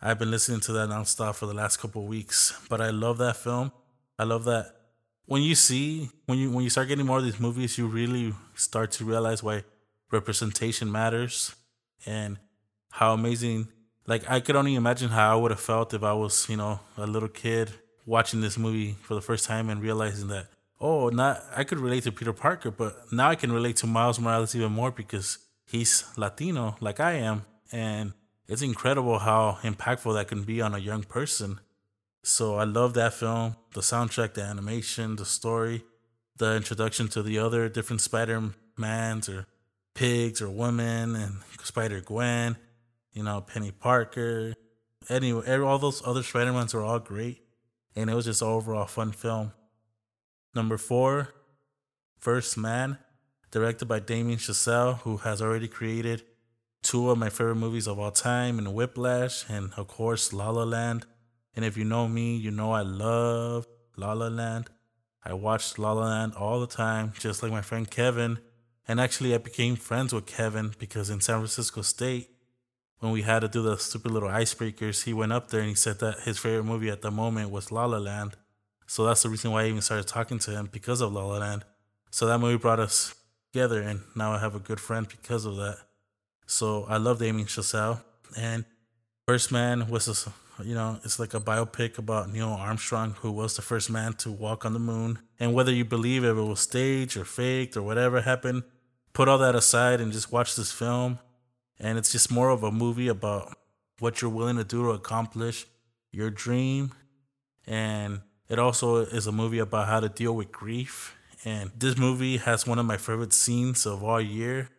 I've 0.00 0.18
been 0.18 0.30
listening 0.30 0.60
to 0.60 0.72
that 0.72 0.88
nonstop 0.88 1.34
for 1.34 1.46
the 1.46 1.54
last 1.54 1.78
couple 1.78 2.06
weeks. 2.06 2.58
But 2.68 2.80
I 2.80 2.90
love 2.90 3.18
that 3.18 3.36
film. 3.36 3.72
I 4.18 4.24
love 4.24 4.44
that 4.44 4.74
when 5.32 5.40
you 5.40 5.54
see 5.54 6.10
when 6.26 6.36
you 6.36 6.50
when 6.50 6.62
you 6.62 6.68
start 6.68 6.88
getting 6.88 7.06
more 7.06 7.16
of 7.16 7.24
these 7.24 7.40
movies, 7.40 7.78
you 7.78 7.86
really 7.86 8.34
start 8.54 8.90
to 8.90 9.02
realize 9.02 9.42
why 9.42 9.64
representation 10.10 10.92
matters 10.92 11.56
and 12.04 12.36
how 12.90 13.14
amazing. 13.14 13.68
Like 14.06 14.30
I 14.30 14.40
could 14.40 14.56
only 14.56 14.74
imagine 14.74 15.08
how 15.08 15.32
I 15.32 15.40
would 15.40 15.50
have 15.50 15.60
felt 15.60 15.94
if 15.94 16.02
I 16.02 16.12
was, 16.12 16.46
you 16.50 16.58
know, 16.58 16.80
a 16.98 17.06
little 17.06 17.30
kid 17.30 17.70
watching 18.04 18.42
this 18.42 18.58
movie 18.58 18.92
for 19.00 19.14
the 19.14 19.22
first 19.22 19.46
time 19.46 19.70
and 19.70 19.80
realizing 19.80 20.28
that 20.28 20.48
oh, 20.78 21.08
not 21.08 21.42
I 21.56 21.64
could 21.64 21.78
relate 21.78 22.02
to 22.02 22.12
Peter 22.12 22.34
Parker, 22.34 22.70
but 22.70 23.10
now 23.10 23.30
I 23.30 23.34
can 23.34 23.52
relate 23.52 23.76
to 23.76 23.86
Miles 23.86 24.20
Morales 24.20 24.54
even 24.54 24.72
more 24.72 24.90
because 24.90 25.38
he's 25.64 26.04
Latino 26.18 26.76
like 26.80 27.00
I 27.00 27.12
am, 27.12 27.46
and 27.72 28.12
it's 28.48 28.60
incredible 28.60 29.18
how 29.20 29.56
impactful 29.62 30.12
that 30.12 30.28
can 30.28 30.42
be 30.42 30.60
on 30.60 30.74
a 30.74 30.78
young 30.90 31.04
person. 31.04 31.60
So 32.24 32.56
I 32.56 32.64
love 32.64 32.94
that 32.94 33.14
film, 33.14 33.56
the 33.74 33.80
soundtrack, 33.80 34.34
the 34.34 34.42
animation, 34.42 35.16
the 35.16 35.24
story, 35.24 35.84
the 36.36 36.54
introduction 36.54 37.08
to 37.08 37.22
the 37.22 37.38
other 37.38 37.68
different 37.68 38.00
Spider-Mans 38.00 39.28
or 39.28 39.46
pigs 39.94 40.40
or 40.40 40.48
women 40.48 41.16
and 41.16 41.38
Spider 41.64 42.00
Gwen, 42.00 42.56
you 43.12 43.24
know, 43.24 43.44
Peni 43.46 43.72
Parker. 43.76 44.54
Anyway, 45.08 45.58
all 45.58 45.78
those 45.78 46.00
other 46.06 46.22
Spider-Mans 46.22 46.74
are 46.74 46.82
all 46.82 47.00
great. 47.00 47.42
And 47.96 48.08
it 48.08 48.14
was 48.14 48.24
just 48.24 48.42
overall 48.42 48.86
fun 48.86 49.12
film. 49.12 49.52
Number 50.54 50.78
four, 50.78 51.34
First 52.18 52.56
Man, 52.56 52.98
directed 53.50 53.86
by 53.86 53.98
Damien 53.98 54.38
Chazelle, 54.38 54.98
who 55.00 55.18
has 55.18 55.42
already 55.42 55.68
created 55.68 56.22
two 56.82 57.10
of 57.10 57.18
my 57.18 57.28
favorite 57.28 57.56
movies 57.56 57.86
of 57.86 57.98
all 57.98 58.10
time 58.10 58.58
in 58.58 58.72
Whiplash 58.72 59.44
and, 59.50 59.72
of 59.76 59.88
course, 59.88 60.32
La 60.32 60.50
La 60.50 60.62
Land. 60.62 61.04
And 61.54 61.64
if 61.64 61.76
you 61.76 61.84
know 61.84 62.08
me, 62.08 62.36
you 62.36 62.50
know 62.50 62.72
I 62.72 62.82
love 62.82 63.66
La 63.96 64.12
La 64.12 64.28
Land. 64.28 64.70
I 65.24 65.34
watched 65.34 65.78
La 65.78 65.92
La 65.92 66.08
Land 66.08 66.34
all 66.34 66.60
the 66.60 66.66
time, 66.66 67.12
just 67.18 67.42
like 67.42 67.52
my 67.52 67.62
friend 67.62 67.90
Kevin. 67.90 68.38
And 68.88 69.00
actually, 69.00 69.34
I 69.34 69.38
became 69.38 69.76
friends 69.76 70.12
with 70.12 70.26
Kevin 70.26 70.74
because 70.78 71.08
in 71.08 71.20
San 71.20 71.36
Francisco 71.36 71.82
State, 71.82 72.30
when 72.98 73.12
we 73.12 73.22
had 73.22 73.40
to 73.40 73.48
do 73.48 73.62
the 73.62 73.76
stupid 73.76 74.12
little 74.12 74.28
icebreakers, 74.28 75.04
he 75.04 75.12
went 75.12 75.32
up 75.32 75.50
there 75.50 75.60
and 75.60 75.68
he 75.68 75.74
said 75.74 75.98
that 76.00 76.20
his 76.20 76.38
favorite 76.38 76.64
movie 76.64 76.90
at 76.90 77.02
the 77.02 77.10
moment 77.10 77.50
was 77.50 77.70
La 77.70 77.84
La 77.84 77.98
Land. 77.98 78.36
So 78.86 79.04
that's 79.04 79.22
the 79.22 79.28
reason 79.28 79.50
why 79.50 79.62
I 79.62 79.68
even 79.68 79.80
started 79.80 80.06
talking 80.06 80.38
to 80.40 80.50
him 80.50 80.68
because 80.70 81.00
of 81.00 81.12
La 81.12 81.24
La 81.24 81.38
Land. 81.38 81.64
So 82.10 82.26
that 82.26 82.38
movie 82.38 82.58
brought 82.58 82.78
us 82.78 83.14
together, 83.52 83.80
and 83.82 84.02
now 84.14 84.32
I 84.32 84.38
have 84.38 84.54
a 84.54 84.58
good 84.58 84.80
friend 84.80 85.08
because 85.08 85.44
of 85.44 85.56
that. 85.56 85.78
So 86.46 86.84
I 86.88 86.98
love 86.98 87.18
Damien 87.18 87.46
Chazelle. 87.46 88.02
And 88.36 88.64
First 89.26 89.50
Man 89.50 89.88
was, 89.88 90.08
a, 90.08 90.32
you 90.64 90.74
know, 90.74 90.98
it's 91.04 91.18
like 91.18 91.34
a 91.34 91.40
biopic 91.40 91.98
about 91.98 92.30
Neil 92.30 92.48
Armstrong, 92.48 93.14
who 93.20 93.30
was 93.30 93.56
the 93.56 93.62
first 93.62 93.90
man 93.90 94.14
to 94.14 94.30
walk 94.30 94.64
on 94.64 94.72
the 94.72 94.78
moon. 94.78 95.18
And 95.38 95.54
whether 95.54 95.72
you 95.72 95.84
believe 95.84 96.24
if 96.24 96.36
it 96.36 96.42
was 96.42 96.60
staged 96.60 97.16
or 97.16 97.24
faked 97.24 97.76
or 97.76 97.82
whatever 97.82 98.20
happened, 98.20 98.64
put 99.12 99.28
all 99.28 99.38
that 99.38 99.54
aside 99.54 100.00
and 100.00 100.12
just 100.12 100.32
watch 100.32 100.56
this 100.56 100.72
film. 100.72 101.18
And 101.78 101.98
it's 101.98 102.12
just 102.12 102.30
more 102.30 102.50
of 102.50 102.62
a 102.62 102.70
movie 102.70 103.08
about 103.08 103.56
what 103.98 104.20
you're 104.20 104.30
willing 104.30 104.56
to 104.56 104.64
do 104.64 104.84
to 104.84 104.90
accomplish 104.90 105.66
your 106.10 106.30
dream. 106.30 106.92
And 107.66 108.20
it 108.48 108.58
also 108.58 108.96
is 108.96 109.26
a 109.26 109.32
movie 109.32 109.58
about 109.58 109.88
how 109.88 110.00
to 110.00 110.08
deal 110.08 110.34
with 110.34 110.52
grief. 110.52 111.16
And 111.44 111.70
this 111.76 111.96
movie 111.96 112.36
has 112.36 112.66
one 112.66 112.78
of 112.78 112.86
my 112.86 112.96
favorite 112.96 113.32
scenes 113.32 113.86
of 113.86 114.02
all 114.04 114.20
year, 114.20 114.70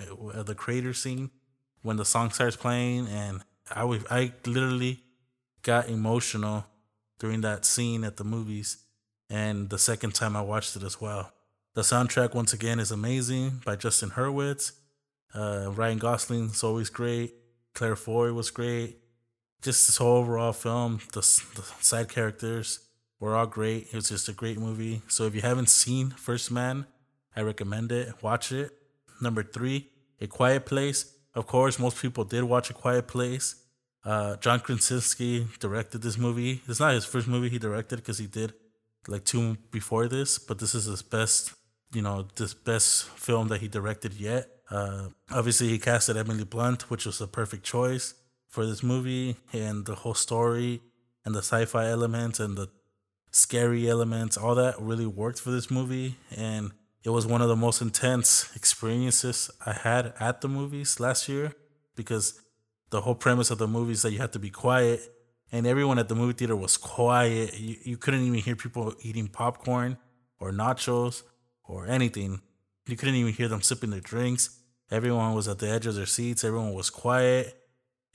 uh, 0.00 0.42
the 0.42 0.54
crater 0.54 0.92
scene, 0.92 1.30
when 1.82 1.96
the 1.96 2.04
song 2.04 2.30
starts 2.30 2.56
playing. 2.56 3.08
And 3.08 3.42
I, 3.70 4.00
I 4.10 4.32
literally 4.46 5.02
got 5.62 5.88
emotional 5.88 6.66
during 7.18 7.40
that 7.42 7.64
scene 7.64 8.04
at 8.04 8.16
the 8.16 8.24
movies. 8.24 8.78
And 9.30 9.68
the 9.70 9.78
second 9.78 10.14
time 10.14 10.36
I 10.36 10.42
watched 10.42 10.76
it 10.76 10.82
as 10.82 11.00
well. 11.00 11.32
The 11.74 11.82
soundtrack, 11.82 12.34
once 12.34 12.52
again, 12.52 12.80
is 12.80 12.90
amazing 12.90 13.62
by 13.64 13.76
Justin 13.76 14.10
Hurwitz. 14.10 14.72
Uh, 15.34 15.70
Ryan 15.70 15.98
Gosling's 15.98 16.64
always 16.64 16.90
great. 16.90 17.34
Claire 17.74 17.96
Foy 17.96 18.32
was 18.32 18.50
great. 18.50 18.98
Just 19.60 19.86
this 19.86 19.98
whole 19.98 20.18
overall 20.18 20.52
film, 20.52 21.00
the, 21.12 21.20
the 21.20 21.62
side 21.80 22.08
characters, 22.08 22.80
were 23.20 23.36
all 23.36 23.46
great. 23.46 23.88
It 23.88 23.94
was 23.94 24.08
just 24.08 24.28
a 24.28 24.32
great 24.32 24.58
movie. 24.58 25.02
So 25.08 25.24
if 25.24 25.34
you 25.34 25.40
haven't 25.40 25.68
seen 25.68 26.10
First 26.10 26.50
Man, 26.50 26.86
I 27.36 27.42
recommend 27.42 27.92
it. 27.92 28.22
Watch 28.22 28.50
it. 28.52 28.72
Number 29.20 29.42
three, 29.42 29.88
A 30.20 30.26
Quiet 30.26 30.64
Place. 30.64 31.14
Of 31.34 31.46
course, 31.46 31.78
most 31.78 32.00
people 32.00 32.24
did 32.24 32.44
watch 32.44 32.70
A 32.70 32.74
Quiet 32.74 33.06
Place. 33.06 33.56
Uh, 34.08 34.36
John 34.36 34.60
Krasinski 34.60 35.46
directed 35.60 36.00
this 36.00 36.16
movie. 36.16 36.62
It's 36.66 36.80
not 36.80 36.94
his 36.94 37.04
first 37.04 37.28
movie 37.28 37.50
he 37.50 37.58
directed 37.58 37.96
because 37.96 38.16
he 38.16 38.26
did 38.26 38.54
like 39.06 39.26
two 39.26 39.58
before 39.70 40.08
this, 40.08 40.38
but 40.38 40.58
this 40.58 40.74
is 40.74 40.86
his 40.86 41.02
best, 41.02 41.52
you 41.92 42.00
know, 42.00 42.26
this 42.36 42.54
best 42.54 43.04
film 43.04 43.48
that 43.48 43.60
he 43.60 43.68
directed 43.68 44.14
yet. 44.14 44.48
Uh, 44.70 45.08
obviously, 45.30 45.68
he 45.68 45.78
casted 45.78 46.16
Emily 46.16 46.44
Blunt, 46.44 46.90
which 46.90 47.04
was 47.04 47.18
the 47.18 47.26
perfect 47.26 47.64
choice 47.64 48.14
for 48.48 48.64
this 48.64 48.82
movie, 48.82 49.36
and 49.52 49.84
the 49.84 49.96
whole 49.96 50.14
story 50.14 50.80
and 51.26 51.34
the 51.34 51.42
sci-fi 51.42 51.90
elements 51.90 52.40
and 52.40 52.56
the 52.56 52.70
scary 53.30 53.90
elements, 53.90 54.38
all 54.38 54.54
that 54.54 54.80
really 54.80 55.06
worked 55.06 55.38
for 55.38 55.50
this 55.50 55.70
movie. 55.70 56.16
And 56.34 56.72
it 57.04 57.10
was 57.10 57.26
one 57.26 57.42
of 57.42 57.48
the 57.48 57.56
most 57.56 57.82
intense 57.82 58.50
experiences 58.56 59.50
I 59.66 59.74
had 59.74 60.14
at 60.18 60.40
the 60.40 60.48
movies 60.48 60.98
last 60.98 61.28
year 61.28 61.52
because 61.94 62.40
the 62.90 63.02
whole 63.02 63.14
premise 63.14 63.50
of 63.50 63.58
the 63.58 63.68
movie 63.68 63.92
is 63.92 64.02
that 64.02 64.12
you 64.12 64.18
have 64.18 64.30
to 64.32 64.38
be 64.38 64.50
quiet. 64.50 65.00
And 65.50 65.66
everyone 65.66 65.98
at 65.98 66.08
the 66.08 66.14
movie 66.14 66.34
theater 66.34 66.56
was 66.56 66.76
quiet. 66.76 67.58
You, 67.58 67.76
you 67.82 67.96
couldn't 67.96 68.22
even 68.22 68.38
hear 68.40 68.56
people 68.56 68.94
eating 69.00 69.28
popcorn 69.28 69.96
or 70.40 70.50
nachos 70.50 71.22
or 71.64 71.86
anything. 71.86 72.40
You 72.86 72.96
couldn't 72.96 73.14
even 73.14 73.32
hear 73.32 73.48
them 73.48 73.62
sipping 73.62 73.90
their 73.90 74.00
drinks. 74.00 74.58
Everyone 74.90 75.34
was 75.34 75.48
at 75.48 75.58
the 75.58 75.68
edge 75.68 75.86
of 75.86 75.94
their 75.94 76.06
seats. 76.06 76.44
Everyone 76.44 76.74
was 76.74 76.90
quiet. 76.90 77.54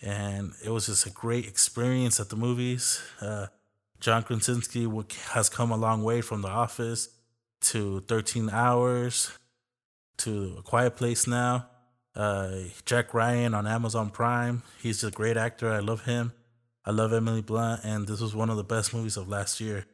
And 0.01 0.53
it 0.63 0.69
was 0.69 0.87
just 0.87 1.05
a 1.05 1.09
great 1.09 1.47
experience 1.47 2.19
at 2.19 2.29
the 2.29 2.35
movies. 2.35 3.01
Uh, 3.21 3.47
John 3.99 4.23
Krasinski 4.23 4.87
has 5.31 5.49
come 5.49 5.71
a 5.71 5.77
long 5.77 6.03
way 6.03 6.21
from 6.21 6.41
The 6.41 6.49
Office 6.49 7.09
to 7.61 8.01
13 8.01 8.49
Hours 8.49 9.31
to 10.17 10.57
A 10.59 10.61
Quiet 10.61 10.95
Place 10.97 11.25
now. 11.25 11.67
Uh, 12.15 12.51
Jack 12.85 13.13
Ryan 13.13 13.53
on 13.53 13.65
Amazon 13.65 14.09
Prime. 14.09 14.63
He's 14.81 15.03
a 15.03 15.11
great 15.11 15.37
actor. 15.37 15.71
I 15.71 15.79
love 15.79 16.05
him. 16.05 16.33
I 16.85 16.91
love 16.91 17.13
Emily 17.13 17.41
Blunt, 17.41 17.81
and 17.83 18.07
this 18.07 18.19
was 18.19 18.35
one 18.35 18.49
of 18.49 18.57
the 18.57 18.63
best 18.63 18.93
movies 18.93 19.17
of 19.17 19.27
last 19.27 19.61
year. 19.61 19.85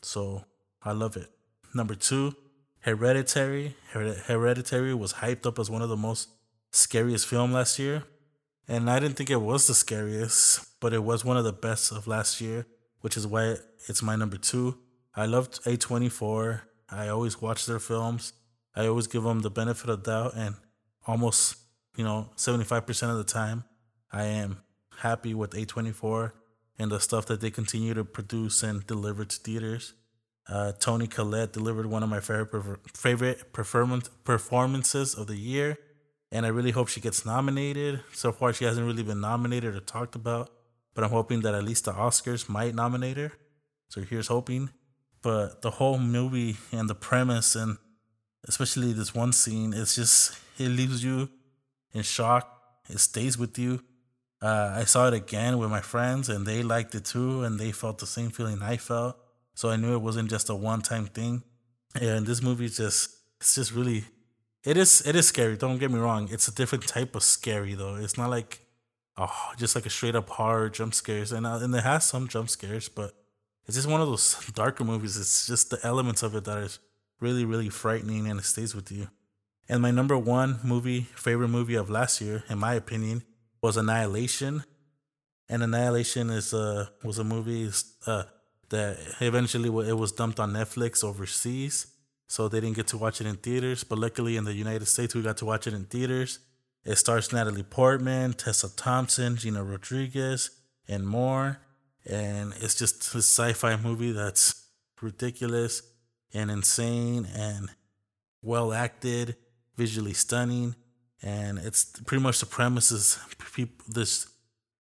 So 0.00 0.44
I 0.82 0.92
love 0.92 1.16
it. 1.16 1.30
Number 1.74 1.94
two, 1.94 2.34
Hereditary. 2.80 3.76
Hereditary 3.92 4.94
was 4.94 5.14
hyped 5.14 5.46
up 5.46 5.58
as 5.58 5.70
one 5.70 5.82
of 5.82 5.88
the 5.88 5.96
most 5.96 6.30
scariest 6.70 7.26
film 7.26 7.52
last 7.52 7.78
year. 7.78 8.04
And 8.66 8.90
I 8.90 8.98
didn't 8.98 9.16
think 9.16 9.30
it 9.30 9.40
was 9.40 9.66
the 9.66 9.74
scariest, 9.74 10.80
but 10.80 10.92
it 10.92 11.04
was 11.04 11.24
one 11.24 11.36
of 11.36 11.44
the 11.44 11.52
best 11.52 11.92
of 11.92 12.06
last 12.06 12.40
year 12.40 12.66
which 13.02 13.16
is 13.16 13.26
why 13.26 13.56
it's 13.88 14.02
my 14.02 14.16
number 14.16 14.38
two. 14.38 14.78
I 15.14 15.26
loved 15.26 15.62
A24. 15.64 16.62
I 16.88 17.08
always 17.08 17.42
watch 17.42 17.66
their 17.66 17.78
films. 17.78 18.32
I 18.74 18.86
always 18.86 19.06
give 19.06 19.24
them 19.24 19.40
the 19.40 19.50
benefit 19.50 19.90
of 19.90 20.04
doubt, 20.04 20.32
and 20.34 20.54
almost, 21.06 21.56
you 21.96 22.04
know, 22.04 22.30
75% 22.36 23.10
of 23.10 23.16
the 23.16 23.24
time, 23.24 23.64
I 24.12 24.24
am 24.24 24.62
happy 24.98 25.34
with 25.34 25.52
A24 25.52 26.32
and 26.78 26.90
the 26.90 27.00
stuff 27.00 27.26
that 27.26 27.40
they 27.40 27.50
continue 27.50 27.94
to 27.94 28.04
produce 28.04 28.62
and 28.62 28.86
deliver 28.86 29.24
to 29.24 29.36
theaters. 29.36 29.94
Uh, 30.48 30.72
Toni 30.72 31.06
Collette 31.06 31.52
delivered 31.52 31.86
one 31.86 32.02
of 32.02 32.08
my 32.08 32.20
favorite 32.20 32.80
favorite 32.94 33.52
performance 33.52 34.08
performances 34.24 35.14
of 35.14 35.28
the 35.28 35.36
year, 35.36 35.78
and 36.32 36.44
I 36.44 36.48
really 36.48 36.72
hope 36.72 36.88
she 36.88 37.00
gets 37.00 37.24
nominated. 37.24 38.00
So 38.12 38.32
far, 38.32 38.52
she 38.52 38.64
hasn't 38.64 38.84
really 38.84 39.04
been 39.04 39.20
nominated 39.20 39.76
or 39.76 39.80
talked 39.80 40.16
about 40.16 40.50
but 40.94 41.04
I'm 41.04 41.10
hoping 41.10 41.40
that 41.40 41.54
at 41.54 41.64
least 41.64 41.86
the 41.86 41.92
Oscars 41.92 42.48
might 42.48 42.74
nominate 42.74 43.16
her. 43.16 43.32
So 43.88 44.02
here's 44.02 44.28
hoping. 44.28 44.70
But 45.22 45.62
the 45.62 45.70
whole 45.70 45.98
movie 45.98 46.56
and 46.72 46.88
the 46.90 46.94
premise, 46.94 47.54
and 47.54 47.78
especially 48.46 48.92
this 48.92 49.14
one 49.14 49.32
scene, 49.32 49.72
it's 49.72 49.94
just, 49.94 50.36
it 50.64 50.70
leaves 50.70 51.04
you 51.04 51.28
in 51.92 52.02
shock. 52.02 52.48
It 52.88 52.98
stays 52.98 53.38
with 53.38 53.58
you. 53.58 53.82
Uh, 54.40 54.74
I 54.76 54.84
saw 54.84 55.06
it 55.08 55.14
again 55.14 55.58
with 55.58 55.70
my 55.70 55.80
friends, 55.80 56.28
and 56.28 56.46
they 56.46 56.62
liked 56.62 56.94
it 56.94 57.04
too, 57.04 57.44
and 57.44 57.58
they 57.58 57.70
felt 57.72 57.98
the 57.98 58.06
same 58.06 58.30
feeling 58.30 58.60
I 58.62 58.76
felt. 58.76 59.16
So 59.54 59.70
I 59.70 59.76
knew 59.76 59.94
it 59.94 60.02
wasn't 60.02 60.30
just 60.30 60.50
a 60.50 60.54
one 60.54 60.82
time 60.82 61.06
thing. 61.06 61.42
And 61.94 62.26
this 62.26 62.42
movie 62.42 62.68
just, 62.68 63.10
it's 63.40 63.54
just 63.54 63.72
really, 63.72 64.04
it 64.64 64.76
is, 64.76 65.06
it 65.06 65.14
is 65.14 65.28
scary. 65.28 65.56
Don't 65.56 65.78
get 65.78 65.90
me 65.90 65.98
wrong. 65.98 66.28
It's 66.32 66.48
a 66.48 66.54
different 66.54 66.86
type 66.88 67.14
of 67.14 67.22
scary 67.22 67.74
though. 67.74 67.96
It's 67.96 68.16
not 68.16 68.30
like 68.30 68.62
oh, 69.16 69.52
just 69.56 69.74
like 69.74 69.86
a 69.86 69.90
straight 69.90 70.16
up 70.16 70.28
horror 70.28 70.68
jump 70.70 70.94
scares, 70.94 71.32
and 71.32 71.46
uh, 71.46 71.58
and 71.62 71.74
it 71.74 71.84
has 71.84 72.04
some 72.04 72.28
jump 72.28 72.48
scares, 72.48 72.88
but 72.88 73.12
it's 73.66 73.76
just 73.76 73.88
one 73.88 74.00
of 74.00 74.08
those 74.08 74.36
darker 74.54 74.84
movies. 74.84 75.16
It's 75.16 75.46
just 75.46 75.70
the 75.70 75.78
elements 75.84 76.22
of 76.22 76.34
it 76.34 76.44
that 76.44 76.58
is 76.58 76.78
really, 77.20 77.44
really 77.44 77.68
frightening 77.68 78.26
and 78.28 78.40
it 78.40 78.44
stays 78.44 78.74
with 78.74 78.90
you. 78.90 79.08
And 79.68 79.80
my 79.80 79.90
number 79.90 80.18
one 80.18 80.60
movie, 80.62 81.02
favorite 81.14 81.48
movie 81.48 81.74
of 81.74 81.88
last 81.88 82.20
year, 82.20 82.44
in 82.48 82.58
my 82.58 82.74
opinion, 82.74 83.22
was 83.62 83.76
Annihilation. 83.76 84.64
And 85.48 85.62
Annihilation 85.62 86.30
is 86.30 86.52
a 86.52 86.90
was 87.04 87.18
a 87.18 87.24
movie 87.24 87.70
uh, 88.06 88.24
that 88.70 88.98
eventually 89.20 89.68
it 89.88 89.94
was 89.94 90.12
dumped 90.12 90.40
on 90.40 90.52
Netflix 90.52 91.04
overseas, 91.04 91.86
so 92.26 92.48
they 92.48 92.60
didn't 92.60 92.76
get 92.76 92.86
to 92.88 92.98
watch 92.98 93.20
it 93.20 93.26
in 93.26 93.36
theaters. 93.36 93.84
But 93.84 93.98
luckily, 93.98 94.36
in 94.36 94.44
the 94.44 94.54
United 94.54 94.86
States, 94.86 95.14
we 95.14 95.22
got 95.22 95.36
to 95.38 95.44
watch 95.44 95.66
it 95.66 95.74
in 95.74 95.84
theaters. 95.84 96.38
It 96.84 96.96
stars 96.96 97.32
Natalie 97.32 97.62
Portman, 97.62 98.32
Tessa 98.32 98.74
Thompson, 98.74 99.36
Gina 99.36 99.62
Rodriguez, 99.62 100.50
and 100.88 101.06
more. 101.06 101.58
And 102.04 102.52
it's 102.60 102.74
just 102.74 103.14
a 103.14 103.18
sci-fi 103.18 103.76
movie 103.76 104.10
that's 104.10 104.66
ridiculous 105.00 105.82
and 106.34 106.50
insane 106.50 107.28
and 107.34 107.70
well 108.40 108.72
acted, 108.72 109.36
visually 109.76 110.12
stunning, 110.12 110.74
and 111.22 111.58
it's 111.58 111.84
pretty 111.84 112.22
much 112.22 112.40
the 112.40 112.46
premise 112.46 112.90
is 112.90 113.18
people, 113.54 113.84
this 113.88 114.26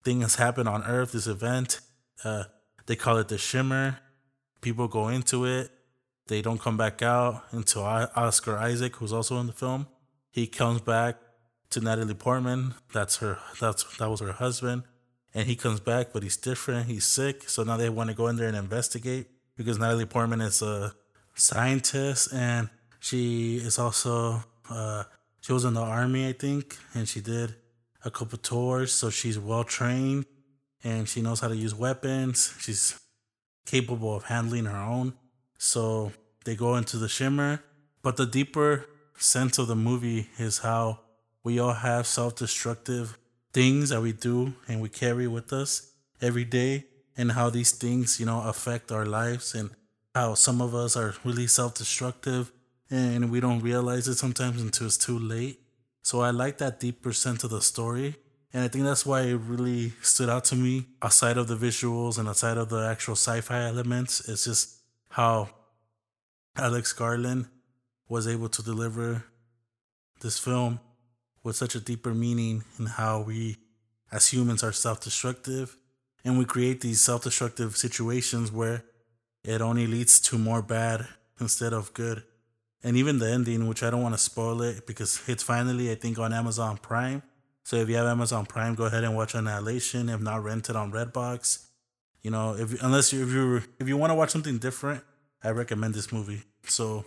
thing 0.04 0.22
has 0.22 0.36
happened 0.36 0.70
on 0.70 0.84
Earth, 0.84 1.12
this 1.12 1.28
event. 1.28 1.80
Uh, 2.24 2.46
they 2.86 2.96
call 2.96 3.18
it 3.18 3.28
the 3.28 3.38
Shimmer. 3.38 4.00
People 4.62 4.88
go 4.88 5.08
into 5.10 5.46
it. 5.46 5.72
They 6.28 6.42
don't 6.42 6.60
come 6.60 6.78
back 6.78 7.02
out 7.02 7.44
until 7.52 7.84
Oscar 7.84 8.58
Isaac, 8.58 8.98
who's 8.98 9.14
also 9.14 9.40
in 9.40 9.48
the 9.48 9.54
film, 9.54 9.88
he 10.30 10.46
comes 10.46 10.82
back 10.82 11.18
to 11.72 11.80
Natalie 11.80 12.14
Portman. 12.14 12.76
That's 12.94 13.18
her. 13.18 13.40
That's 13.60 13.98
that 13.98 14.10
was 14.10 14.20
her 14.20 14.34
husband, 14.34 14.84
and 15.34 15.48
he 15.48 15.56
comes 15.56 15.80
back, 15.80 16.14
but 16.14 16.22
he's 16.22 16.38
different. 16.38 16.88
He's 16.88 17.06
sick, 17.06 17.50
so 17.50 17.64
now 17.64 17.78
they 17.78 17.90
want 17.90 18.10
to 18.10 18.16
go 18.16 18.28
in 18.28 18.36
there 18.36 18.48
and 18.48 18.58
investigate 18.58 19.28
because 19.56 19.80
Natalie 19.80 20.06
Portman 20.06 20.42
is 20.42 20.62
a 20.62 20.94
scientist 21.34 22.34
and 22.34 22.70
she 23.00 23.58
is 23.58 23.80
also 23.80 24.44
uh, 24.70 25.04
she 25.42 25.54
was 25.54 25.66
in 25.66 25.74
the 25.74 25.82
army, 25.82 26.28
I 26.28 26.34
think, 26.34 26.78
and 26.94 27.08
she 27.08 27.22
did 27.22 27.56
a 28.04 28.12
couple 28.12 28.38
tours, 28.38 28.92
so 28.92 29.10
she's 29.10 29.40
well 29.40 29.64
trained 29.64 30.26
and 30.84 31.08
she 31.08 31.22
knows 31.22 31.40
how 31.40 31.48
to 31.48 31.56
use 31.56 31.74
weapons. 31.74 32.54
She's 32.60 33.00
capable 33.66 34.16
of 34.16 34.26
handling 34.26 34.66
her 34.66 34.78
own. 34.78 35.14
So 35.58 36.12
they 36.46 36.56
go 36.56 36.76
into 36.76 36.98
the 36.98 37.10
shimmer, 37.10 37.64
but 38.02 38.18
the 38.18 38.26
deeper 38.26 38.86
sense 39.18 39.58
of 39.58 39.68
the 39.68 39.76
movie 39.76 40.30
is 40.38 40.60
how 40.60 41.00
we 41.44 41.60
all 41.60 41.74
have 41.74 42.08
self-destructive 42.08 43.18
things 43.54 43.90
that 43.90 44.02
we 44.02 44.14
do 44.14 44.54
and 44.68 44.82
we 44.82 44.90
carry 44.90 45.28
with 45.28 45.52
us 45.52 45.92
every 46.22 46.46
day 46.46 46.86
and 47.18 47.32
how 47.32 47.50
these 47.50 47.72
things, 47.72 48.20
you 48.20 48.26
know, 48.26 48.42
affect 48.44 48.92
our 48.92 49.06
lives 49.06 49.56
and 49.56 49.72
how 50.14 50.34
some 50.36 50.62
of 50.62 50.76
us 50.76 50.96
are 50.96 51.16
really 51.24 51.48
self-destructive 51.48 52.52
and 52.90 53.30
we 53.32 53.40
don't 53.40 53.60
realize 53.60 54.08
it 54.08 54.16
sometimes 54.16 54.62
until 54.62 54.88
it's 54.88 54.98
too 54.98 55.20
late. 55.20 55.60
So 56.04 56.22
I 56.22 56.30
like 56.30 56.58
that 56.60 56.80
deeper 56.80 57.12
sense 57.12 57.44
of 57.44 57.50
the 57.50 57.62
story. 57.62 58.16
And 58.54 58.64
I 58.64 58.70
think 58.70 58.86
that's 58.86 59.06
why 59.06 59.22
it 59.24 59.36
really 59.36 59.92
stood 60.02 60.30
out 60.30 60.46
to 60.46 60.56
me, 60.56 60.88
outside 61.02 61.38
of 61.38 61.48
the 61.48 61.58
visuals 61.58 62.18
and 62.18 62.30
outside 62.30 62.58
of 62.58 62.70
the 62.70 62.88
actual 62.88 63.16
sci 63.16 63.42
fi 63.42 63.66
elements. 63.66 64.28
It's 64.28 64.46
just 64.46 64.80
how 65.10 65.50
Alex 66.56 66.94
Garland 66.94 67.48
was 68.08 68.28
able 68.28 68.50
to 68.50 68.64
deliver 68.64 69.26
this 70.22 70.40
film 70.40 70.80
with 71.44 71.56
such 71.56 71.76
a 71.76 71.80
deeper 71.80 72.14
meaning 72.14 72.64
in 72.80 72.86
how 72.86 73.22
we, 73.22 73.58
as 74.12 74.28
humans, 74.28 74.64
are 74.64 74.72
self 74.72 75.02
destructive. 75.02 75.78
And 76.24 76.40
we 76.40 76.46
create 76.46 76.82
these 76.82 77.02
self 77.02 77.24
destructive 77.24 77.76
situations 77.76 78.52
where 78.52 78.86
it 79.44 79.62
only 79.62 79.88
leads 79.88 80.20
to 80.22 80.38
more 80.38 80.62
bad 80.62 81.08
instead 81.40 81.74
of 81.74 81.94
good 81.94 82.24
and 82.88 82.96
even 82.96 83.20
the 83.20 83.30
ending, 83.30 83.68
which 83.68 83.84
I 83.84 83.90
don't 83.90 84.02
want 84.02 84.16
to 84.16 84.18
spoil 84.18 84.62
it 84.62 84.88
because 84.88 85.22
it's 85.28 85.44
finally, 85.44 85.92
I 85.92 85.96
think, 85.96 86.18
on 86.18 86.32
Amazon 86.32 86.78
Prime. 86.78 87.22
So 87.66 87.76
if 87.76 87.90
you 87.90 87.98
have 87.98 88.06
Amazon 88.08 88.46
Prime, 88.46 88.76
go 88.76 88.86
ahead 88.86 89.04
and 89.04 89.14
watch 89.14 89.36
Annihilation. 89.36 90.08
If 90.08 90.22
not, 90.22 90.42
rent 90.42 90.70
it 90.70 90.78
on 90.78 90.94
Redbox. 90.94 91.66
You 92.22 92.32
know, 92.32 92.56
if 92.56 92.82
unless 92.82 93.12
you 93.12 93.24
if 93.28 93.34
you 93.34 93.62
if 93.78 93.90
you 93.90 93.98
want 93.98 94.12
to 94.12 94.16
watch 94.16 94.30
something 94.30 94.58
different, 94.58 95.04
I 95.44 95.50
recommend 95.50 95.96
this 95.96 96.14
movie. 96.14 96.44
So 96.64 97.04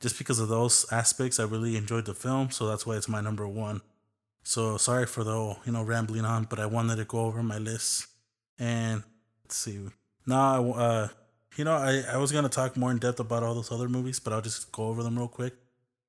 just 0.00 0.18
because 0.18 0.40
of 0.40 0.48
those 0.48 0.84
aspects, 0.90 1.38
I 1.38 1.44
really 1.44 1.76
enjoyed 1.76 2.06
the 2.06 2.14
film. 2.14 2.50
So 2.50 2.66
that's 2.66 2.84
why 2.84 2.96
it's 2.96 3.08
my 3.08 3.20
number 3.20 3.46
one. 3.46 3.82
So 4.42 4.76
sorry 4.78 5.06
for 5.06 5.22
the 5.22 5.56
you 5.64 5.70
know 5.70 5.84
rambling 5.84 6.24
on, 6.24 6.48
but 6.50 6.58
I 6.58 6.66
wanted 6.66 6.96
to 6.96 7.04
go 7.04 7.20
over 7.20 7.40
my 7.40 7.58
list. 7.58 8.08
And 8.58 9.04
let's 9.44 9.56
see. 9.58 9.78
Now, 10.26 10.72
uh, 10.72 11.08
you 11.56 11.64
know, 11.64 11.74
I, 11.74 12.02
I 12.12 12.16
was 12.16 12.32
gonna 12.32 12.48
talk 12.48 12.76
more 12.76 12.90
in 12.90 12.98
depth 12.98 13.20
about 13.20 13.42
all 13.42 13.54
those 13.54 13.72
other 13.72 13.88
movies, 13.88 14.20
but 14.20 14.32
I'll 14.32 14.40
just 14.40 14.72
go 14.72 14.86
over 14.86 15.02
them 15.02 15.18
real 15.18 15.28
quick. 15.28 15.54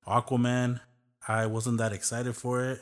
Aquaman, 0.06 0.80
I 1.26 1.46
wasn't 1.46 1.78
that 1.78 1.92
excited 1.92 2.36
for 2.36 2.64
it 2.64 2.80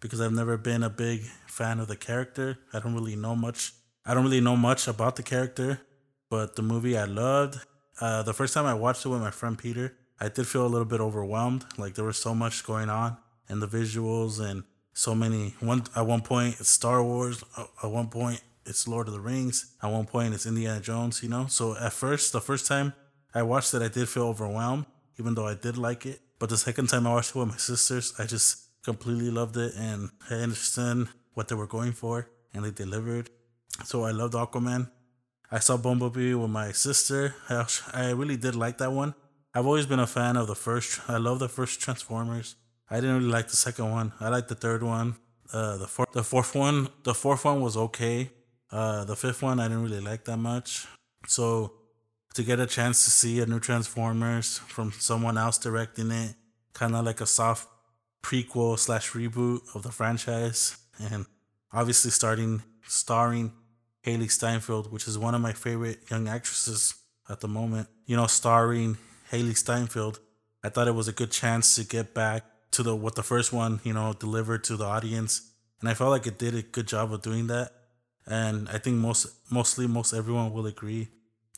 because 0.00 0.20
I've 0.20 0.32
never 0.32 0.56
been 0.56 0.82
a 0.82 0.90
big 0.90 1.22
fan 1.46 1.80
of 1.80 1.88
the 1.88 1.96
character. 1.96 2.58
I 2.72 2.80
don't 2.80 2.94
really 2.94 3.16
know 3.16 3.34
much. 3.34 3.72
I 4.04 4.14
don't 4.14 4.24
really 4.24 4.40
know 4.40 4.56
much 4.56 4.86
about 4.86 5.16
the 5.16 5.22
character, 5.22 5.80
but 6.30 6.56
the 6.56 6.62
movie 6.62 6.96
I 6.96 7.04
loved. 7.04 7.58
Uh, 8.00 8.22
the 8.22 8.34
first 8.34 8.52
time 8.54 8.66
I 8.66 8.74
watched 8.74 9.06
it 9.06 9.08
with 9.08 9.20
my 9.20 9.30
friend 9.30 9.56
Peter, 9.56 9.94
I 10.20 10.28
did 10.28 10.46
feel 10.46 10.66
a 10.66 10.68
little 10.68 10.86
bit 10.86 11.00
overwhelmed. 11.00 11.64
Like 11.78 11.94
there 11.94 12.04
was 12.04 12.18
so 12.18 12.34
much 12.34 12.64
going 12.64 12.90
on 12.90 13.16
and 13.48 13.62
the 13.62 13.68
visuals 13.68 14.40
and 14.40 14.64
so 14.92 15.14
many. 15.14 15.54
One 15.60 15.84
at 15.94 16.06
one 16.06 16.22
point 16.22 16.54
Star 16.56 17.02
Wars. 17.02 17.42
At 17.82 17.90
one 17.90 18.08
point 18.08 18.42
it's 18.66 18.86
Lord 18.88 19.08
of 19.08 19.14
the 19.14 19.20
Rings. 19.20 19.74
At 19.82 19.90
one 19.90 20.06
point, 20.06 20.34
it's 20.34 20.46
Indiana 20.46 20.80
Jones, 20.80 21.22
you 21.22 21.28
know? 21.28 21.46
So 21.46 21.76
at 21.76 21.92
first, 21.92 22.32
the 22.32 22.40
first 22.40 22.66
time 22.66 22.92
I 23.34 23.42
watched 23.42 23.74
it, 23.74 23.82
I 23.82 23.88
did 23.88 24.08
feel 24.08 24.24
overwhelmed, 24.24 24.86
even 25.18 25.34
though 25.34 25.46
I 25.46 25.54
did 25.54 25.76
like 25.76 26.06
it. 26.06 26.20
But 26.38 26.50
the 26.50 26.56
second 26.56 26.88
time 26.88 27.06
I 27.06 27.12
watched 27.14 27.30
it 27.30 27.38
with 27.38 27.48
my 27.48 27.56
sisters, 27.56 28.14
I 28.18 28.26
just 28.26 28.66
completely 28.82 29.30
loved 29.30 29.56
it 29.56 29.74
and 29.76 30.10
I 30.30 30.34
understand 30.34 31.08
what 31.34 31.48
they 31.48 31.54
were 31.54 31.66
going 31.66 31.92
for 31.92 32.30
and 32.54 32.64
they 32.64 32.70
delivered. 32.70 33.30
So 33.84 34.04
I 34.04 34.10
loved 34.10 34.34
Aquaman. 34.34 34.90
I 35.50 35.58
saw 35.60 35.76
Bumblebee 35.76 36.34
with 36.34 36.50
my 36.50 36.72
sister. 36.72 37.34
I, 37.48 37.66
I 37.92 38.10
really 38.10 38.36
did 38.36 38.54
like 38.54 38.78
that 38.78 38.92
one. 38.92 39.14
I've 39.54 39.66
always 39.66 39.86
been 39.86 40.00
a 40.00 40.06
fan 40.06 40.36
of 40.36 40.46
the 40.46 40.54
first. 40.54 41.00
I 41.08 41.16
love 41.16 41.38
the 41.38 41.48
first 41.48 41.80
Transformers. 41.80 42.56
I 42.90 42.96
didn't 42.96 43.16
really 43.16 43.30
like 43.30 43.48
the 43.48 43.56
second 43.56 43.90
one. 43.90 44.12
I 44.20 44.28
liked 44.28 44.48
the 44.48 44.54
third 44.54 44.82
one. 44.82 45.16
Uh, 45.52 45.76
the 45.76 45.86
fourth, 45.86 46.12
the 46.12 46.24
fourth 46.24 46.54
one, 46.54 46.88
the 47.04 47.14
fourth 47.14 47.44
one 47.44 47.60
was 47.60 47.76
okay. 47.76 48.30
Uh, 48.70 49.04
the 49.04 49.16
fifth 49.16 49.42
one 49.42 49.60
I 49.60 49.68
didn't 49.68 49.84
really 49.84 50.00
like 50.00 50.24
that 50.24 50.38
much. 50.38 50.86
So 51.26 51.72
to 52.34 52.42
get 52.42 52.60
a 52.60 52.66
chance 52.66 53.04
to 53.04 53.10
see 53.10 53.40
a 53.40 53.46
new 53.46 53.60
Transformers 53.60 54.58
from 54.58 54.92
someone 54.92 55.38
else 55.38 55.58
directing 55.58 56.10
it, 56.10 56.34
kind 56.72 56.94
of 56.94 57.04
like 57.04 57.20
a 57.20 57.26
soft 57.26 57.68
prequel 58.22 58.78
slash 58.78 59.12
reboot 59.12 59.60
of 59.74 59.82
the 59.82 59.92
franchise, 59.92 60.76
and 60.98 61.26
obviously 61.72 62.10
starting 62.10 62.62
starring 62.86 63.52
Hailee 64.04 64.30
Steinfeld, 64.30 64.92
which 64.92 65.08
is 65.08 65.18
one 65.18 65.34
of 65.34 65.40
my 65.40 65.52
favorite 65.52 65.98
young 66.10 66.28
actresses 66.28 66.94
at 67.28 67.40
the 67.40 67.48
moment. 67.48 67.88
You 68.04 68.16
know, 68.16 68.26
starring 68.26 68.98
Hailee 69.32 69.56
Steinfeld, 69.56 70.20
I 70.62 70.68
thought 70.68 70.88
it 70.88 70.94
was 70.94 71.08
a 71.08 71.12
good 71.12 71.30
chance 71.30 71.74
to 71.76 71.84
get 71.84 72.14
back 72.14 72.44
to 72.72 72.82
the 72.82 72.94
what 72.94 73.14
the 73.14 73.22
first 73.22 73.52
one 73.52 73.80
you 73.84 73.94
know 73.94 74.12
delivered 74.12 74.64
to 74.64 74.76
the 74.76 74.84
audience, 74.84 75.52
and 75.80 75.88
I 75.88 75.94
felt 75.94 76.10
like 76.10 76.26
it 76.26 76.38
did 76.38 76.54
a 76.54 76.62
good 76.62 76.86
job 76.86 77.12
of 77.12 77.22
doing 77.22 77.46
that 77.46 77.72
and 78.26 78.68
I 78.68 78.78
think 78.78 78.96
most 78.96 79.26
mostly 79.50 79.86
most 79.86 80.12
everyone 80.12 80.52
will 80.52 80.66
agree 80.66 81.08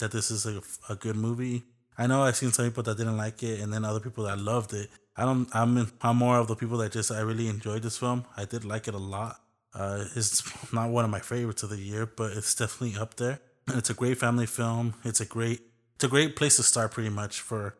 that 0.00 0.12
this 0.12 0.31
is 0.31 0.46
a, 0.46 0.62
a 0.88 0.96
good 0.96 1.16
movie. 1.16 1.64
I 1.96 2.07
know 2.07 2.22
I've 2.22 2.37
seen 2.37 2.52
some 2.52 2.66
people 2.66 2.85
that 2.85 2.96
didn't 2.96 3.16
like 3.16 3.42
it, 3.42 3.61
and 3.61 3.72
then 3.72 3.85
other 3.85 4.00
people 4.00 4.24
that 4.24 4.38
loved 4.38 4.72
it. 4.72 4.88
I 5.16 5.24
don't. 5.24 5.48
I'm 5.54 5.76
in, 5.76 5.88
I'm 6.02 6.16
more 6.16 6.38
of 6.38 6.46
the 6.46 6.54
people 6.54 6.78
that 6.78 6.92
just 6.92 7.11
I 7.11 7.20
really 7.20 7.48
enjoyed 7.48 7.83
this 7.83 7.98
film. 7.98 8.24
I 8.37 8.44
did 8.44 8.64
like 8.64 8.87
it 8.87 8.94
a 8.94 8.98
lot. 8.98 9.40
Uh, 9.74 10.04
it's 10.14 10.42
not 10.72 10.90
one 10.90 11.04
of 11.04 11.11
my 11.11 11.20
favorites 11.20 11.62
of 11.62 11.70
the 11.70 11.78
year, 11.78 12.07
but 12.07 12.33
it's 12.33 12.54
definitely 12.54 12.98
up 13.00 13.16
there. 13.16 13.40
It's 13.74 13.90
a 13.90 13.94
great 13.94 14.18
family 14.18 14.46
film. 14.46 14.94
It's 15.04 15.20
a 15.20 15.26
great 15.26 15.61
it's 15.94 16.04
a 16.04 16.09
great 16.09 16.37
place 16.37 16.57
to 16.57 16.62
start 16.62 16.92
pretty 16.92 17.11
much 17.11 17.40
for 17.40 17.74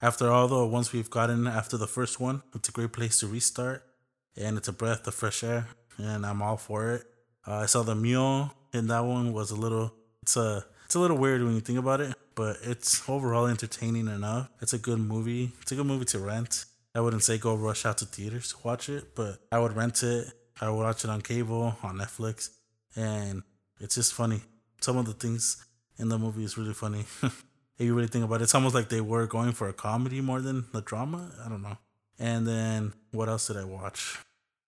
after 0.00 0.30
all 0.30 0.46
the 0.48 0.64
ones 0.64 0.92
we've 0.92 1.10
gotten 1.10 1.46
after 1.46 1.76
the 1.76 1.88
first 1.88 2.20
one. 2.20 2.42
It's 2.54 2.68
a 2.68 2.72
great 2.72 2.92
place 2.92 3.18
to 3.20 3.26
restart, 3.26 3.84
and 4.36 4.56
it's 4.56 4.68
a 4.68 4.72
breath 4.72 5.06
of 5.06 5.14
fresh 5.14 5.42
air, 5.42 5.66
and 5.98 6.24
I'm 6.24 6.40
all 6.40 6.56
for 6.56 6.92
it. 6.92 7.04
Uh, 7.46 7.56
I 7.56 7.66
saw 7.66 7.82
the 7.82 7.94
mule, 7.94 8.52
and 8.72 8.88
that 8.90 9.04
one 9.04 9.32
was 9.32 9.50
a 9.50 9.56
little. 9.56 9.92
It's 10.22 10.36
a 10.36 10.64
it's 10.84 10.94
a 10.94 10.98
little 10.98 11.18
weird 11.18 11.42
when 11.42 11.54
you 11.54 11.60
think 11.60 11.78
about 11.78 12.00
it, 12.00 12.14
but 12.34 12.56
it's 12.62 13.06
overall 13.08 13.46
entertaining 13.46 14.08
enough. 14.08 14.48
It's 14.60 14.72
a 14.72 14.78
good 14.78 14.98
movie. 14.98 15.52
It's 15.62 15.72
a 15.72 15.74
good 15.74 15.86
movie 15.86 16.04
to 16.06 16.18
rent. 16.18 16.64
I 16.94 17.00
wouldn't 17.00 17.24
say 17.24 17.38
go 17.38 17.54
rush 17.54 17.84
out 17.84 17.98
to 17.98 18.06
theaters 18.06 18.52
to 18.52 18.56
watch 18.62 18.88
it, 18.88 19.14
but 19.14 19.40
I 19.50 19.58
would 19.58 19.76
rent 19.76 20.02
it. 20.02 20.28
I 20.60 20.70
would 20.70 20.78
watch 20.78 21.04
it 21.04 21.10
on 21.10 21.20
cable, 21.20 21.76
on 21.82 21.98
Netflix, 21.98 22.50
and 22.94 23.42
it's 23.80 23.96
just 23.96 24.14
funny. 24.14 24.40
Some 24.80 24.96
of 24.96 25.06
the 25.06 25.12
things 25.12 25.64
in 25.98 26.08
the 26.08 26.18
movie 26.18 26.44
is 26.44 26.56
really 26.56 26.74
funny. 26.74 27.00
if 27.22 27.44
you 27.78 27.94
really 27.94 28.08
think 28.08 28.24
about 28.24 28.40
it, 28.40 28.44
it's 28.44 28.54
almost 28.54 28.74
like 28.74 28.88
they 28.88 29.00
were 29.00 29.26
going 29.26 29.52
for 29.52 29.68
a 29.68 29.72
comedy 29.72 30.20
more 30.20 30.40
than 30.40 30.66
the 30.72 30.80
drama. 30.80 31.32
I 31.44 31.48
don't 31.48 31.62
know. 31.62 31.76
And 32.18 32.46
then 32.46 32.92
what 33.10 33.28
else 33.28 33.48
did 33.48 33.56
I 33.56 33.64
watch? 33.64 34.18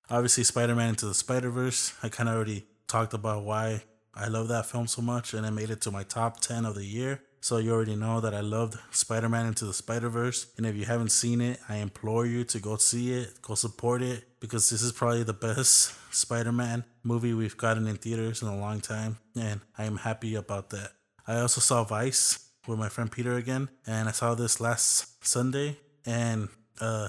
Obviously, 0.09 0.45
Spider 0.45 0.75
Man 0.75 0.91
Into 0.91 1.07
the 1.07 1.15
Spider 1.15 1.51
Verse. 1.51 1.93
I 2.03 2.09
kind 2.09 2.29
of 2.29 2.37
already 2.37 2.67
talked 2.87 3.13
about 3.13 3.45
why 3.45 3.83
I 4.15 4.29
love 4.29 4.49
that 4.49 4.67
film 4.67 4.87
so 4.87 5.03
much, 5.03 5.35
and 5.35 5.45
it 5.45 5.51
made 5.51 5.71
it 5.71 5.81
to 5.83 5.91
my 5.91 6.05
top 6.05 6.41
10 6.41 6.65
of 6.65 6.75
the 6.77 6.85
year. 6.85 7.23
So 7.41 7.59
you 7.59 7.73
already 7.73 7.97
know 7.97 8.21
that 8.21 8.35
I 8.35 8.41
loved 8.41 8.79
Spider 8.91 9.29
Man 9.29 9.47
Into 9.47 9.67
the 9.67 9.75
Spider 9.75 10.09
Verse. 10.09 10.47
And 10.57 10.65
if 10.65 10.77
you 10.77 10.85
haven't 10.85 11.11
seen 11.11 11.41
it, 11.41 11.59
I 11.69 11.77
implore 11.77 12.25
you 12.25 12.45
to 12.45 12.59
go 12.61 12.77
see 12.77 13.13
it, 13.13 13.43
go 13.43 13.55
support 13.55 14.01
it, 14.01 14.25
because 14.41 14.71
this 14.71 14.83
is 14.83 14.93
probably 14.93 15.25
the 15.25 15.33
best 15.33 15.95
Spider 16.15 16.53
Man 16.53 16.85
movie 17.03 17.35
we've 17.35 17.57
gotten 17.57 17.87
in 17.87 17.97
theaters 17.97 18.43
in 18.43 18.49
a 18.49 18.57
long 18.57 18.81
time. 18.81 19.19
And 19.37 19.61
I 19.77 19.85
am 19.85 19.99
happy 19.99 20.35
about 20.35 20.71
that. 20.71 20.93
I 21.27 21.41
also 21.41 21.61
saw 21.61 21.83
Vice 21.83 22.51
with 22.67 22.79
my 22.79 22.89
friend 22.89 23.11
Peter 23.11 23.35
again, 23.35 23.69
and 23.87 24.09
I 24.09 24.13
saw 24.13 24.35
this 24.35 24.61
last 24.61 25.25
Sunday. 25.25 25.79
And 26.05 26.49
uh, 26.81 27.09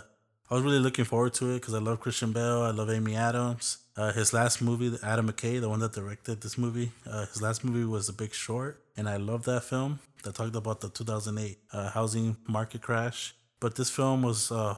I 0.49 0.53
was 0.53 0.63
really 0.63 0.79
looking 0.79 1.03
forward 1.03 1.33
to 1.36 1.51
it 1.51 1.55
because 1.55 1.73
I 1.73 1.79
love 1.79 1.99
Christian 1.99 2.31
Bale, 2.31 2.62
I 2.62 2.71
love 2.71 2.89
Amy 2.89 3.17
Adams. 3.17 3.79
Uh, 3.97 4.13
his 4.13 4.31
last 4.31 4.62
movie, 4.62 4.97
Adam 5.03 5.29
McKay, 5.29 5.60
the 5.60 5.67
one 5.67 5.79
that 5.79 5.91
directed 5.91 6.39
this 6.39 6.57
movie, 6.57 6.91
uh, 7.05 7.25
his 7.25 7.41
last 7.41 7.65
movie 7.65 7.83
was 7.83 8.07
The 8.07 8.13
Big 8.13 8.33
Short, 8.33 8.81
and 8.95 9.10
I 9.10 9.17
love 9.17 9.43
that 9.43 9.65
film. 9.65 9.99
That 10.23 10.36
talked 10.36 10.55
about 10.55 10.79
the 10.79 10.89
2008 10.89 11.57
uh, 11.73 11.89
housing 11.89 12.38
market 12.47 12.81
crash. 12.81 13.36
But 13.60 13.75
this 13.75 13.89
film 13.89 14.21
was 14.21 14.49
uh, 14.51 14.75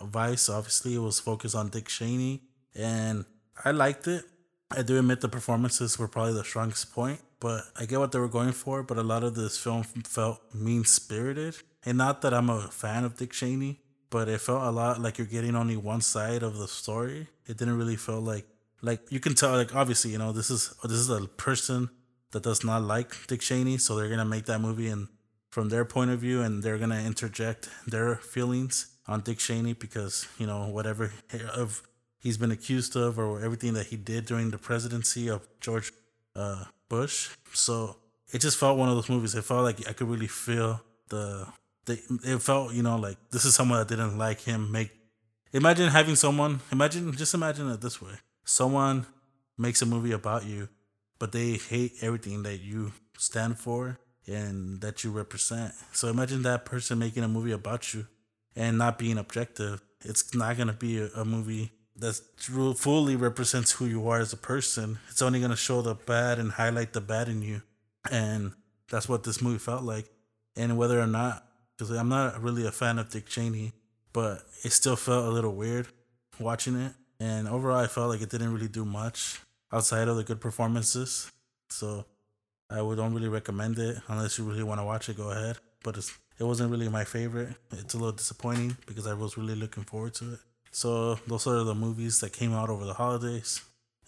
Vice. 0.00 0.48
Obviously, 0.48 0.94
it 0.94 0.98
was 1.00 1.20
focused 1.20 1.54
on 1.54 1.68
Dick 1.68 1.86
Cheney, 1.86 2.42
and 2.74 3.24
I 3.64 3.70
liked 3.70 4.08
it. 4.08 4.24
I 4.72 4.82
do 4.82 4.98
admit 4.98 5.20
the 5.20 5.28
performances 5.28 5.98
were 6.00 6.08
probably 6.08 6.32
the 6.34 6.44
strongest 6.44 6.92
point, 6.92 7.20
but 7.38 7.62
I 7.78 7.84
get 7.84 8.00
what 8.00 8.10
they 8.10 8.18
were 8.18 8.28
going 8.28 8.52
for. 8.52 8.82
But 8.82 8.98
a 8.98 9.02
lot 9.02 9.22
of 9.22 9.36
this 9.36 9.56
film 9.56 9.84
felt 9.84 10.40
mean 10.52 10.84
spirited, 10.84 11.58
and 11.84 11.96
not 11.98 12.22
that 12.22 12.34
I'm 12.34 12.50
a 12.50 12.62
fan 12.62 13.04
of 13.04 13.16
Dick 13.16 13.32
Cheney, 13.32 13.81
but 14.12 14.28
it 14.28 14.40
felt 14.40 14.62
a 14.62 14.70
lot 14.70 15.00
like 15.00 15.16
you're 15.18 15.26
getting 15.26 15.56
only 15.56 15.76
one 15.76 16.02
side 16.02 16.42
of 16.42 16.58
the 16.58 16.68
story. 16.68 17.26
It 17.46 17.56
didn't 17.56 17.78
really 17.78 17.96
feel 17.96 18.20
like 18.20 18.46
like 18.82 19.00
you 19.10 19.20
can 19.20 19.34
tell 19.34 19.52
like 19.56 19.74
obviously 19.74 20.10
you 20.12 20.18
know 20.18 20.32
this 20.32 20.50
is 20.50 20.74
this 20.84 21.00
is 21.04 21.10
a 21.10 21.26
person 21.48 21.88
that 22.32 22.42
does 22.42 22.62
not 22.62 22.82
like 22.82 23.26
Dick 23.26 23.40
Cheney, 23.40 23.78
so 23.78 23.96
they're 23.96 24.08
gonna 24.10 24.32
make 24.36 24.46
that 24.46 24.60
movie 24.60 24.88
and 24.88 25.08
from 25.50 25.70
their 25.70 25.84
point 25.84 26.10
of 26.10 26.20
view, 26.20 26.42
and 26.42 26.62
they're 26.62 26.78
gonna 26.78 27.02
interject 27.10 27.68
their 27.86 28.16
feelings 28.16 28.74
on 29.08 29.22
Dick 29.22 29.38
Cheney 29.38 29.72
because 29.72 30.28
you 30.38 30.46
know 30.46 30.68
whatever 30.68 31.12
of 31.54 31.82
he's 32.20 32.36
been 32.36 32.52
accused 32.52 32.94
of 32.96 33.18
or 33.18 33.42
everything 33.42 33.72
that 33.74 33.86
he 33.86 33.96
did 33.96 34.26
during 34.26 34.50
the 34.50 34.58
presidency 34.58 35.28
of 35.28 35.40
George 35.60 35.90
uh, 36.36 36.64
Bush. 36.88 37.30
So 37.52 37.96
it 38.32 38.40
just 38.40 38.58
felt 38.58 38.78
one 38.78 38.88
of 38.88 38.94
those 38.94 39.08
movies. 39.08 39.34
It 39.34 39.44
felt 39.44 39.64
like 39.64 39.88
I 39.88 39.92
could 39.92 40.08
really 40.08 40.28
feel 40.28 40.80
the, 41.08 41.46
the 41.86 42.00
it 42.24 42.42
felt 42.42 42.72
you 42.72 42.82
know 42.82 42.96
like 42.96 43.16
this 43.30 43.44
is 43.44 43.54
someone 43.54 43.78
that 43.78 43.88
didn't 43.88 44.18
like 44.18 44.40
him 44.40 44.70
make. 44.70 44.90
Imagine 45.52 45.88
having 45.88 46.16
someone. 46.16 46.60
Imagine 46.70 47.12
just 47.12 47.34
imagine 47.34 47.70
it 47.70 47.80
this 47.80 48.00
way: 48.00 48.12
someone 48.44 49.06
makes 49.58 49.82
a 49.82 49.86
movie 49.86 50.12
about 50.12 50.44
you 50.44 50.68
but 51.22 51.30
they 51.30 51.52
hate 51.52 51.92
everything 52.00 52.42
that 52.42 52.62
you 52.62 52.90
stand 53.16 53.56
for 53.56 53.96
and 54.26 54.80
that 54.80 55.04
you 55.04 55.10
represent. 55.12 55.72
So 55.92 56.08
imagine 56.08 56.42
that 56.42 56.64
person 56.64 56.98
making 56.98 57.22
a 57.22 57.28
movie 57.28 57.52
about 57.52 57.94
you 57.94 58.08
and 58.56 58.76
not 58.76 58.98
being 58.98 59.18
objective. 59.18 59.80
It's 60.04 60.34
not 60.34 60.56
going 60.56 60.66
to 60.66 60.72
be 60.72 60.98
a, 60.98 61.06
a 61.14 61.24
movie 61.24 61.70
that 61.94 62.16
fully 62.76 63.14
represents 63.14 63.70
who 63.70 63.86
you 63.86 64.08
are 64.08 64.18
as 64.18 64.32
a 64.32 64.36
person. 64.36 64.98
It's 65.10 65.22
only 65.22 65.38
going 65.38 65.52
to 65.52 65.56
show 65.56 65.80
the 65.80 65.94
bad 65.94 66.40
and 66.40 66.50
highlight 66.50 66.92
the 66.92 67.00
bad 67.00 67.28
in 67.28 67.40
you. 67.40 67.62
And 68.10 68.50
that's 68.90 69.08
what 69.08 69.22
this 69.22 69.40
movie 69.40 69.60
felt 69.60 69.84
like. 69.84 70.10
And 70.56 70.76
whether 70.76 71.00
or 71.00 71.06
not, 71.06 71.46
because 71.76 71.90
I'm 71.90 72.08
not 72.08 72.42
really 72.42 72.66
a 72.66 72.72
fan 72.72 72.98
of 72.98 73.10
Dick 73.10 73.26
Cheney, 73.26 73.72
but 74.12 74.42
it 74.64 74.72
still 74.72 74.96
felt 74.96 75.26
a 75.26 75.30
little 75.30 75.54
weird 75.54 75.88
watching 76.38 76.80
it. 76.80 76.92
And 77.20 77.48
overall, 77.48 77.78
I 77.78 77.86
felt 77.86 78.10
like 78.10 78.20
it 78.20 78.30
didn't 78.30 78.52
really 78.52 78.68
do 78.68 78.84
much 78.84 79.40
outside 79.72 80.08
of 80.08 80.16
the 80.16 80.24
good 80.24 80.40
performances. 80.40 81.30
So 81.70 82.04
I 82.70 82.82
would 82.82 82.96
don't 82.96 83.14
really 83.14 83.28
recommend 83.28 83.78
it 83.78 83.98
unless 84.08 84.38
you 84.38 84.44
really 84.44 84.62
want 84.62 84.80
to 84.80 84.84
watch 84.84 85.08
it. 85.08 85.16
Go 85.16 85.30
ahead, 85.30 85.58
but 85.84 85.96
it 85.98 86.44
wasn't 86.44 86.70
really 86.70 86.88
my 86.88 87.04
favorite. 87.04 87.54
It's 87.72 87.94
a 87.94 87.98
little 87.98 88.12
disappointing 88.12 88.76
because 88.86 89.06
I 89.06 89.14
was 89.14 89.36
really 89.36 89.54
looking 89.54 89.84
forward 89.84 90.14
to 90.14 90.34
it. 90.34 90.38
So 90.70 91.16
those 91.26 91.46
are 91.46 91.64
the 91.64 91.74
movies 91.74 92.20
that 92.20 92.32
came 92.32 92.54
out 92.54 92.70
over 92.70 92.86
the 92.86 92.94
holidays, 92.94 93.60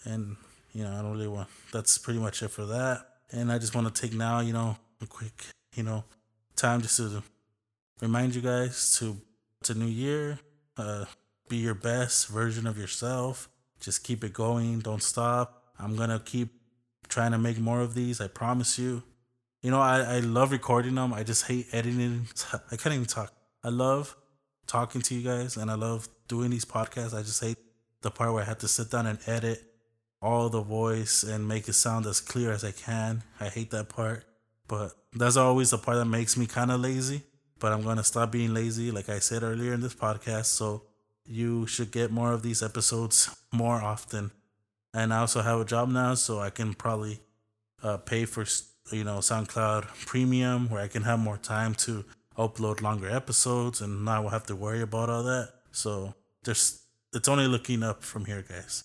and 0.03 0.35
you 0.73 0.83
know 0.83 0.91
I 0.91 1.01
don't 1.03 1.11
really 1.11 1.27
want. 1.27 1.47
That's 1.71 1.97
pretty 1.99 2.19
much 2.19 2.41
it 2.41 2.49
for 2.49 2.65
that. 2.65 3.07
And 3.31 3.51
I 3.51 3.59
just 3.59 3.75
want 3.75 3.93
to 3.93 4.01
take 4.01 4.13
now, 4.17 4.39
you 4.39 4.53
know, 4.53 4.77
a 5.01 5.05
quick, 5.05 5.45
you 5.75 5.83
know, 5.83 6.03
time 6.55 6.81
just 6.81 6.97
to 6.97 7.21
remind 8.01 8.35
you 8.35 8.41
guys 8.41 8.97
to 8.99 9.17
to 9.63 9.73
New 9.73 9.85
Year, 9.85 10.39
uh, 10.77 11.05
be 11.49 11.57
your 11.57 11.73
best 11.73 12.27
version 12.27 12.67
of 12.67 12.77
yourself 12.77 13.49
just 13.79 14.03
keep 14.03 14.23
it 14.23 14.33
going. 14.33 14.79
Don't 14.79 15.03
stop. 15.03 15.63
I'm 15.79 15.95
to 15.95 16.19
keep 16.23 16.49
trying 17.07 17.31
to 17.31 17.37
make 17.37 17.59
more 17.59 17.81
of 17.81 17.93
these. 17.93 18.21
I 18.21 18.27
promise 18.27 18.79
you. 18.79 19.03
You 19.61 19.71
know, 19.71 19.79
I, 19.79 19.99
I 20.01 20.19
love 20.19 20.51
recording 20.51 20.95
them. 20.95 21.13
I 21.13 21.23
just 21.23 21.45
hate 21.45 21.67
editing. 21.71 22.27
I 22.71 22.75
can't 22.75 22.95
even 22.95 23.05
talk. 23.05 23.33
I 23.63 23.69
love 23.69 24.15
talking 24.67 25.01
to 25.01 25.15
you 25.15 25.21
guys 25.21 25.57
and 25.57 25.69
I 25.69 25.75
love 25.75 26.07
doing 26.27 26.51
these 26.51 26.65
podcasts. 26.65 27.13
I 27.13 27.21
just 27.21 27.43
hate 27.43 27.57
the 28.01 28.11
part 28.11 28.33
where 28.33 28.43
I 28.43 28.45
have 28.45 28.59
to 28.59 28.67
sit 28.67 28.91
down 28.91 29.07
and 29.07 29.19
edit 29.27 29.63
all 30.21 30.49
the 30.49 30.61
voice 30.61 31.23
and 31.23 31.47
make 31.47 31.67
it 31.67 31.73
sound 31.73 32.05
as 32.05 32.21
clear 32.21 32.51
as 32.51 32.63
I 32.63 32.71
can. 32.71 33.23
I 33.39 33.49
hate 33.49 33.71
that 33.71 33.89
part. 33.89 34.25
But 34.67 34.93
that's 35.13 35.37
always 35.37 35.69
the 35.69 35.77
part 35.77 35.97
that 35.97 36.05
makes 36.05 36.37
me 36.37 36.47
kind 36.47 36.71
of 36.71 36.79
lazy. 36.79 37.23
But 37.59 37.71
I'm 37.71 37.83
going 37.83 37.97
to 37.97 38.03
stop 38.03 38.31
being 38.31 38.53
lazy, 38.53 38.91
like 38.91 39.09
I 39.09 39.19
said 39.19 39.43
earlier 39.43 39.73
in 39.73 39.81
this 39.81 39.95
podcast. 39.95 40.45
So 40.45 40.83
you 41.25 41.65
should 41.67 41.91
get 41.91 42.11
more 42.11 42.33
of 42.33 42.43
these 42.43 42.61
episodes 42.61 43.29
more 43.51 43.81
often. 43.81 44.31
And 44.93 45.13
I 45.13 45.19
also 45.19 45.41
have 45.41 45.59
a 45.59 45.65
job 45.65 45.89
now, 45.89 46.15
so 46.15 46.39
I 46.39 46.49
can 46.49 46.73
probably 46.73 47.19
uh, 47.83 47.97
pay 47.97 48.25
for 48.25 48.45
you 48.91 49.03
know 49.03 49.17
SoundCloud 49.17 50.05
Premium, 50.05 50.69
where 50.69 50.81
I 50.81 50.87
can 50.87 51.03
have 51.03 51.19
more 51.19 51.37
time 51.37 51.75
to 51.85 52.05
upload 52.37 52.81
longer 52.81 53.09
episodes 53.09 53.81
and 53.81 54.05
not 54.05 54.29
have 54.31 54.45
to 54.45 54.55
worry 54.55 54.81
about 54.81 55.09
all 55.09 55.23
that. 55.23 55.51
So 55.71 56.13
there's 56.43 56.81
it's 57.13 57.27
only 57.27 57.47
looking 57.47 57.83
up 57.83 58.03
from 58.03 58.25
here, 58.25 58.43
guys. 58.47 58.83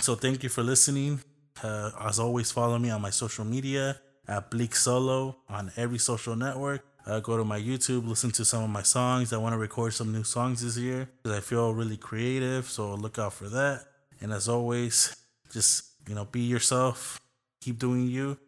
So 0.00 0.14
thank 0.14 0.42
you 0.42 0.48
for 0.48 0.62
listening. 0.62 1.20
Uh, 1.62 1.90
as 2.00 2.18
always, 2.18 2.50
follow 2.50 2.78
me 2.78 2.90
on 2.90 3.02
my 3.02 3.10
social 3.10 3.44
media 3.44 4.00
at 4.26 4.50
Bleak 4.50 4.74
Solo 4.74 5.36
on 5.48 5.72
every 5.76 5.98
social 5.98 6.34
network 6.34 6.84
uh, 7.06 7.20
go 7.20 7.36
to 7.36 7.44
my 7.44 7.60
YouTube, 7.60 8.06
listen 8.06 8.30
to 8.32 8.44
some 8.44 8.62
of 8.62 8.70
my 8.70 8.82
songs. 8.82 9.32
I 9.32 9.38
want 9.38 9.52
to 9.54 9.58
record 9.58 9.94
some 9.94 10.12
new 10.12 10.24
songs 10.24 10.62
this 10.62 10.76
year 10.76 11.08
because 11.22 11.38
I 11.38 11.40
feel 11.40 11.74
really 11.74 11.96
creative. 11.96 12.66
So 12.66 12.94
look 12.94 13.18
out 13.18 13.32
for 13.32 13.48
that. 13.48 13.86
And 14.20 14.32
as 14.32 14.48
always, 14.48 15.16
just 15.52 15.90
you 16.08 16.14
know, 16.14 16.24
be 16.24 16.40
yourself, 16.40 17.20
keep 17.60 17.78
doing 17.78 18.06
you, 18.06 18.38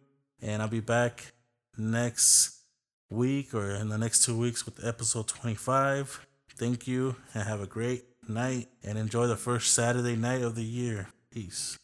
and 0.40 0.62
I'll 0.62 0.68
be 0.68 0.80
back 0.80 1.32
next 1.76 2.58
week 3.10 3.54
or 3.54 3.70
in 3.70 3.88
the 3.88 3.98
next 3.98 4.24
two 4.24 4.38
weeks 4.38 4.64
with 4.64 4.84
episode 4.84 5.28
25. 5.28 6.26
Thank 6.56 6.86
you 6.86 7.16
and 7.34 7.44
have 7.44 7.60
a 7.60 7.66
great 7.66 8.04
night 8.28 8.68
and 8.82 8.98
enjoy 8.98 9.26
the 9.26 9.36
first 9.36 9.72
Saturday 9.72 10.16
night 10.16 10.42
of 10.42 10.54
the 10.54 10.64
year. 10.64 11.08
Peace. 11.30 11.78